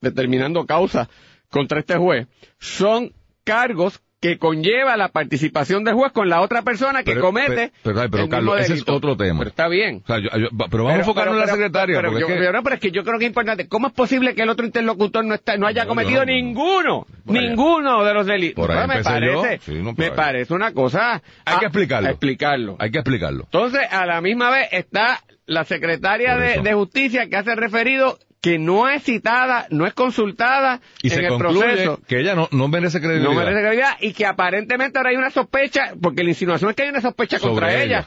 determinando 0.00 0.66
causa 0.66 1.08
contra 1.50 1.78
este 1.80 1.96
juez 1.96 2.26
son 2.58 3.12
cargos 3.44 4.02
que 4.20 4.36
conlleva 4.38 4.98
la 4.98 5.08
participación 5.08 5.82
del 5.82 5.94
juez 5.94 6.12
con 6.12 6.28
la 6.28 6.42
otra 6.42 6.60
persona 6.60 7.02
que 7.02 7.12
Pero- 7.12 7.22
comete 7.22 7.72
pero- 7.82 7.96
pero, 7.96 8.10
pero, 8.10 8.22
el 8.24 8.28
Carlos, 8.28 8.54
mismo 8.58 8.74
ese 8.74 8.74
es 8.82 8.88
otro 8.88 9.16
tema. 9.16 9.38
Pero 9.38 9.48
está 9.50 9.66
bien. 9.68 10.02
O 10.04 10.06
sea, 10.06 10.18
yo- 10.18 10.28
yo- 10.38 10.48
pero 10.70 10.84
vamos 10.84 10.98
a 10.98 11.00
enfocarnos 11.00 11.34
en 11.36 11.40
la 11.40 11.46
secretaria, 11.46 11.96
Pero, 11.96 12.12
yo, 12.12 12.18
es 12.28 12.38
que- 12.40 12.52
no, 12.52 12.62
pero 12.62 12.74
es 12.74 12.80
que 12.82 12.90
yo 12.90 13.02
creo 13.02 13.18
que 13.18 13.24
es 13.24 13.30
importante. 13.30 13.66
¿Cómo 13.66 13.86
es 13.86 13.94
posible 13.94 14.34
que 14.34 14.42
el 14.42 14.50
otro 14.50 14.66
interlocutor 14.66 15.24
no 15.24 15.34
está, 15.34 15.56
no 15.56 15.66
haya 15.66 15.86
cometido 15.86 16.24
ninguno, 16.26 17.06
ninguno 17.24 18.04
de 18.04 18.14
los 18.14 18.26
delitos? 18.26 18.66
por 18.66 18.76
ahí 18.76 18.86
me 18.86 19.02
parece, 19.02 19.58
Sí, 19.64 19.74
no, 19.82 19.94
me 19.96 20.04
ahí. 20.06 20.12
parece 20.14 20.52
una 20.54 20.72
cosa. 20.72 21.22
Hay 21.46 21.58
que 21.58 21.64
a- 21.64 21.68
explicarlo. 21.68 22.08
a 22.08 22.10
explicarlo. 22.10 22.76
hay 22.78 22.90
que 22.90 22.98
explicarlo. 22.98 23.44
Entonces, 23.44 23.80
a 23.90 24.04
la 24.06 24.20
misma 24.20 24.50
vez 24.50 24.68
está 24.72 25.20
la 25.46 25.64
secretaria 25.64 26.36
de, 26.36 26.60
de 26.60 26.74
justicia 26.74 27.26
que 27.28 27.36
hace 27.36 27.54
referido 27.56 28.18
que 28.40 28.58
no 28.58 28.88
es 28.88 29.02
citada, 29.02 29.66
no 29.70 29.86
es 29.86 29.92
consultada 29.94 30.80
Y 31.02 31.08
en 31.08 31.14
se 31.14 31.26
el 31.26 31.36
proceso. 31.36 32.00
que 32.08 32.20
ella 32.20 32.34
no, 32.34 32.48
no 32.52 32.68
merece 32.68 32.98
credibilidad. 33.00 33.30
No 33.30 33.38
merece 33.38 33.60
credibilidad 33.60 33.96
y 34.00 34.12
que 34.14 34.24
aparentemente 34.26 34.98
ahora 34.98 35.10
hay 35.10 35.16
una 35.16 35.30
sospecha, 35.30 35.92
porque 36.00 36.22
la 36.24 36.30
insinuación 36.30 36.70
es 36.70 36.76
que 36.76 36.84
hay 36.84 36.88
una 36.88 37.00
sospecha 37.02 37.38
Sobre 37.38 37.50
contra 37.52 37.74
ella. 37.82 37.98
ella. 38.00 38.06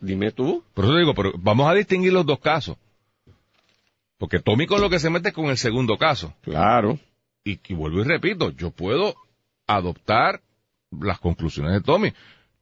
Dime 0.00 0.32
tú. 0.32 0.62
Por 0.74 0.84
eso 0.84 0.96
digo, 0.96 1.14
pero 1.14 1.32
vamos 1.38 1.68
a 1.70 1.74
distinguir 1.74 2.12
los 2.12 2.26
dos 2.26 2.40
casos. 2.40 2.76
Porque 4.18 4.38
Tommy 4.40 4.66
con 4.66 4.80
lo 4.80 4.90
que 4.90 4.98
se 4.98 5.10
mete 5.10 5.28
es 5.28 5.34
con 5.34 5.46
el 5.46 5.56
segundo 5.58 5.96
caso. 5.98 6.34
Claro. 6.42 6.98
Y, 7.44 7.60
y 7.68 7.74
vuelvo 7.74 8.00
y 8.00 8.04
repito, 8.04 8.50
yo 8.50 8.70
puedo 8.70 9.14
adoptar 9.66 10.40
las 10.90 11.18
conclusiones 11.20 11.72
de 11.72 11.80
Tommy. 11.80 12.12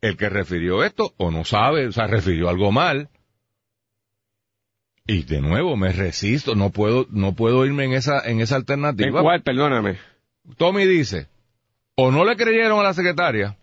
El 0.00 0.16
que 0.16 0.28
refirió 0.28 0.84
esto 0.84 1.14
o 1.16 1.30
no 1.30 1.44
sabe, 1.44 1.86
o 1.86 1.92
sea, 1.92 2.06
refirió 2.06 2.48
algo 2.48 2.70
mal. 2.72 3.08
Y 5.06 5.22
de 5.24 5.40
nuevo, 5.42 5.76
me 5.76 5.92
resisto, 5.92 6.54
no 6.54 6.70
puedo, 6.70 7.06
no 7.10 7.34
puedo 7.34 7.66
irme 7.66 7.84
en 7.84 7.92
esa, 7.92 8.20
en 8.24 8.40
esa 8.40 8.54
¿En 8.56 8.60
alternativa. 8.62 9.20
cuál? 9.20 9.42
Perdóname. 9.42 9.98
Tommy 10.56 10.86
dice, 10.86 11.26
o 11.94 12.10
no 12.10 12.24
le 12.24 12.36
creyeron 12.36 12.80
a 12.80 12.82
la 12.82 12.94
secretaria, 12.94 13.56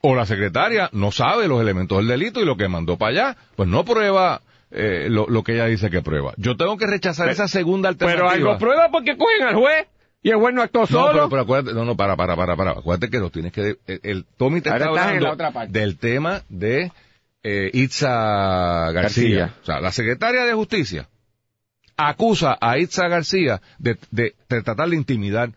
o 0.00 0.14
la 0.14 0.24
secretaria 0.24 0.88
no 0.92 1.12
sabe 1.12 1.48
los 1.48 1.60
elementos 1.60 1.98
del 1.98 2.08
delito 2.08 2.40
y 2.40 2.46
lo 2.46 2.56
que 2.56 2.66
mandó 2.68 2.96
para 2.96 3.10
allá, 3.10 3.36
pues 3.56 3.68
no 3.68 3.84
prueba 3.84 4.40
eh, 4.70 5.08
lo, 5.10 5.26
lo 5.28 5.42
que 5.44 5.52
ella 5.52 5.66
dice 5.66 5.90
que 5.90 6.00
prueba. 6.00 6.32
Yo 6.38 6.56
tengo 6.56 6.78
que 6.78 6.86
rechazar 6.86 7.26
Pero- 7.26 7.32
esa 7.34 7.48
segunda 7.48 7.90
alternativa. 7.90 8.30
Pero 8.32 8.48
algo 8.50 8.58
prueba 8.58 8.88
porque 8.90 9.18
cogen 9.18 9.42
al 9.48 9.54
juez 9.54 9.86
y 10.22 10.30
el 10.30 10.36
juez 10.36 10.54
no 10.54 10.62
actuó 10.62 10.80
No, 10.82 10.86
solo. 10.86 11.12
pero, 11.12 11.28
pero 11.28 11.42
acuérdate, 11.42 11.74
no, 11.74 11.84
no, 11.84 11.94
para, 11.94 12.16
para, 12.16 12.36
para, 12.36 12.56
para. 12.56 12.70
Acuérdate 12.72 13.10
que 13.10 13.18
lo 13.18 13.28
tienes 13.30 13.52
que, 13.52 13.76
el, 13.86 14.00
el 14.02 14.24
Tommy 14.38 14.62
te 14.62 14.70
Ahora 14.70 14.86
está 14.86 15.00
en 15.02 15.06
hablando 15.08 15.26
la 15.26 15.32
otra 15.34 15.50
parte. 15.52 15.78
del 15.78 15.98
tema 15.98 16.42
de 16.48 16.90
eh, 17.42 17.70
Itza 17.72 18.08
García. 18.92 18.92
García. 18.92 19.54
O 19.62 19.64
sea, 19.66 19.80
la 19.80 19.92
secretaria 19.92 20.44
de 20.44 20.52
Justicia 20.54 21.08
acusa 21.96 22.56
a 22.60 22.78
Itza 22.78 23.08
García 23.08 23.60
de, 23.78 23.96
de, 24.10 24.34
de 24.48 24.62
tratar 24.62 24.88
de 24.88 24.96
intimidar 24.96 25.50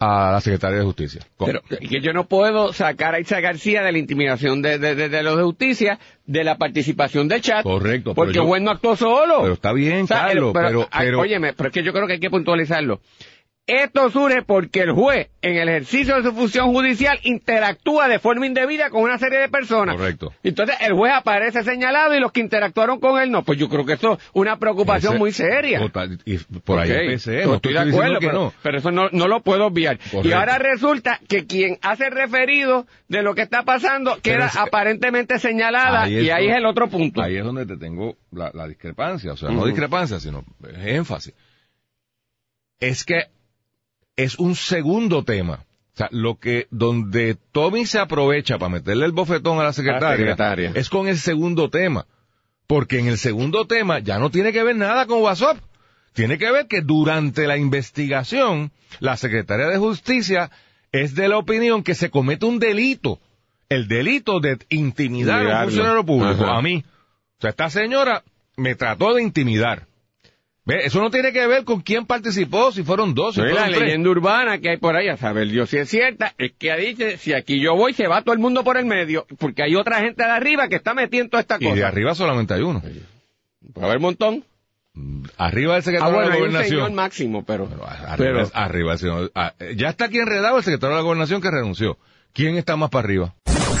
a 0.00 0.30
la 0.32 0.40
secretaria 0.40 0.78
de 0.78 0.84
Justicia. 0.84 1.22
Pero 1.44 1.60
que 1.62 2.00
yo 2.00 2.12
no 2.12 2.28
puedo 2.28 2.72
sacar 2.72 3.14
a 3.14 3.20
Itza 3.20 3.40
García 3.40 3.82
de 3.82 3.90
la 3.90 3.98
intimidación 3.98 4.62
de, 4.62 4.78
de, 4.78 4.94
de, 4.94 5.08
de 5.08 5.22
los 5.24 5.36
de 5.36 5.42
justicia, 5.42 5.98
de 6.24 6.44
la 6.44 6.56
participación 6.56 7.26
del 7.26 7.40
chat. 7.40 7.64
Correcto, 7.64 8.14
pero 8.14 8.26
Porque 8.26 8.34
yo- 8.34 8.46
juez 8.46 8.62
no 8.62 8.70
actuó 8.70 8.94
solo. 8.94 9.40
pero 9.42 9.54
está 9.54 9.72
bien, 9.72 10.02
O 10.02 10.06
sea, 10.06 10.18
el- 10.28 10.34
Carlos, 10.34 10.52
pero, 10.54 10.88
pero, 10.96 11.20
Óyeme, 11.20 11.52
pero 11.54 11.68
es 11.70 11.74
que 11.74 11.82
yo 11.82 11.92
creo 11.92 12.06
que 12.06 12.12
hay 12.14 12.20
que 12.20 12.30
puntualizarlo. 12.30 13.00
Esto 13.68 14.08
surge 14.10 14.40
porque 14.42 14.80
el 14.80 14.92
juez, 14.92 15.28
en 15.42 15.56
el 15.56 15.68
ejercicio 15.68 16.16
de 16.16 16.22
su 16.22 16.32
función 16.34 16.72
judicial, 16.72 17.20
interactúa 17.22 18.08
de 18.08 18.18
forma 18.18 18.46
indebida 18.46 18.88
con 18.88 19.02
una 19.02 19.18
serie 19.18 19.38
de 19.40 19.50
personas. 19.50 19.94
Correcto. 19.94 20.32
Entonces, 20.42 20.74
el 20.80 20.94
juez 20.94 21.12
aparece 21.14 21.62
señalado 21.64 22.14
y 22.16 22.20
los 22.20 22.32
que 22.32 22.40
interactuaron 22.40 22.98
con 22.98 23.20
él 23.20 23.30
no. 23.30 23.42
Pues 23.44 23.58
yo 23.58 23.68
creo 23.68 23.84
que 23.84 23.92
eso 23.92 24.14
es 24.14 24.18
una 24.32 24.58
preocupación 24.58 25.12
ese- 25.12 25.18
muy 25.18 25.32
seria. 25.32 25.80
total, 25.80 26.18
y 26.24 26.38
por 26.38 26.78
ahí 26.78 26.90
empecé, 26.90 27.44
no 27.44 27.56
estoy 27.56 27.74
de 27.74 27.78
acuerdo, 27.80 28.16
pero, 28.20 28.32
no. 28.32 28.54
pero 28.62 28.78
eso 28.78 28.90
no, 28.90 29.10
no 29.12 29.28
lo 29.28 29.40
puedo 29.42 29.66
obviar. 29.66 29.98
Y 30.24 30.32
ahora 30.32 30.56
resulta 30.56 31.20
que 31.28 31.46
quien 31.46 31.76
hace 31.82 32.08
referido 32.08 32.86
de 33.08 33.22
lo 33.22 33.34
que 33.34 33.42
está 33.42 33.64
pasando 33.64 34.18
queda 34.22 34.46
es- 34.46 34.56
aparentemente 34.56 35.38
señalada 35.38 36.04
Ahí 36.04 36.14
y 36.20 36.30
ahí 36.30 36.44
donde- 36.44 36.50
es 36.52 36.56
el 36.56 36.64
otro 36.64 36.88
punto. 36.88 37.20
Ahí 37.20 37.36
es 37.36 37.44
donde 37.44 37.66
te 37.66 37.76
tengo 37.76 38.16
la, 38.32 38.50
la 38.54 38.66
discrepancia, 38.66 39.32
o 39.32 39.36
sea, 39.36 39.50
no 39.50 39.66
discrepancia, 39.66 40.18
sino 40.20 40.42
énfasis. 40.84 41.34
Es 42.80 43.04
que 43.04 43.24
es 44.18 44.38
un 44.38 44.56
segundo 44.56 45.22
tema. 45.22 45.64
O 45.94 45.96
sea, 45.96 46.08
lo 46.10 46.38
que, 46.38 46.66
donde 46.70 47.36
Tommy 47.52 47.86
se 47.86 47.98
aprovecha 47.98 48.58
para 48.58 48.68
meterle 48.68 49.06
el 49.06 49.12
bofetón 49.12 49.58
a 49.58 49.62
la 49.64 49.72
secretaria, 49.72 50.16
secretaria. 50.16 50.72
es 50.74 50.90
con 50.90 51.08
el 51.08 51.18
segundo 51.18 51.70
tema. 51.70 52.06
Porque 52.66 52.98
en 52.98 53.06
el 53.06 53.16
segundo 53.16 53.66
tema 53.66 54.00
ya 54.00 54.18
no 54.18 54.30
tiene 54.30 54.52
que 54.52 54.62
ver 54.62 54.76
nada 54.76 55.06
con 55.06 55.22
WhatsApp. 55.22 55.58
Tiene 56.12 56.36
que 56.36 56.50
ver 56.50 56.66
que 56.66 56.82
durante 56.82 57.46
la 57.46 57.56
investigación, 57.56 58.72
la 59.00 59.16
secretaria 59.16 59.68
de 59.68 59.78
Justicia 59.78 60.50
es 60.92 61.14
de 61.14 61.28
la 61.28 61.38
opinión 61.38 61.82
que 61.82 61.94
se 61.94 62.10
comete 62.10 62.44
un 62.44 62.58
delito. 62.58 63.20
El 63.68 63.86
delito 63.86 64.40
de 64.40 64.58
intimidar 64.68 65.46
a 65.46 65.58
un 65.58 65.64
funcionario 65.64 66.04
público, 66.04 66.44
Ajá. 66.44 66.58
a 66.58 66.62
mí. 66.62 66.84
O 67.38 67.40
sea, 67.40 67.50
esta 67.50 67.70
señora 67.70 68.24
me 68.56 68.74
trató 68.74 69.14
de 69.14 69.22
intimidar. 69.22 69.87
¿Ve? 70.68 70.84
Eso 70.84 71.00
no 71.00 71.10
tiene 71.10 71.32
que 71.32 71.46
ver 71.46 71.64
con 71.64 71.80
quién 71.80 72.04
participó, 72.04 72.70
si 72.72 72.82
fueron 72.82 73.14
dos, 73.14 73.34
si 73.36 73.40
No, 73.40 73.46
y 73.46 73.48
la 73.48 73.54
fueron 73.54 73.72
tres. 73.72 73.82
leyenda 73.86 74.10
urbana 74.10 74.58
que 74.58 74.68
hay 74.68 74.76
por 74.76 74.94
ahí, 74.96 75.08
a 75.08 75.16
saber 75.16 75.48
Dios 75.48 75.70
si 75.70 75.78
es 75.78 75.88
cierta, 75.88 76.34
es 76.36 76.52
que 76.58 76.76
dice, 76.76 77.16
si 77.16 77.32
aquí 77.32 77.58
yo 77.58 77.74
voy, 77.74 77.94
se 77.94 78.06
va 78.06 78.20
todo 78.20 78.34
el 78.34 78.38
mundo 78.38 78.62
por 78.64 78.76
el 78.76 78.84
medio, 78.84 79.26
porque 79.38 79.62
hay 79.62 79.74
otra 79.76 80.00
gente 80.00 80.22
de 80.22 80.30
arriba 80.30 80.68
que 80.68 80.76
está 80.76 80.92
metiendo 80.92 81.30
toda 81.30 81.40
esta 81.40 81.56
Y 81.58 81.64
cosa. 81.64 81.74
de 81.74 81.84
arriba 81.86 82.14
solamente 82.14 82.52
hay 82.52 82.60
uno. 82.60 82.82
Puede 83.72 83.86
haber 83.86 83.96
un 83.96 84.02
montón. 84.02 84.44
Arriba 85.38 85.72
del 85.74 85.80
Ah, 85.80 85.82
secretario 85.84 86.14
bueno, 86.14 86.28
de 86.30 86.34
hay 86.34 86.40
la 86.40 86.46
un 86.46 86.52
señor 86.52 86.68
gobernación. 86.80 86.94
máximo, 86.94 87.44
pero... 87.46 87.66
Pero 87.68 87.86
arriba, 87.86 88.14
pero- 88.16 88.50
arriba 88.52 88.92
el 88.92 88.98
señor- 88.98 89.32
ah, 89.34 89.54
ya 89.74 89.88
está 89.88 90.04
aquí 90.06 90.18
enredado 90.18 90.58
el 90.58 90.64
secretario 90.64 90.96
de 90.96 91.00
la 91.00 91.04
gobernación 91.04 91.40
que 91.40 91.50
renunció. 91.50 91.96
¿Quién 92.34 92.56
está 92.58 92.76
más 92.76 92.90
para 92.90 93.04
arriba? 93.06 93.34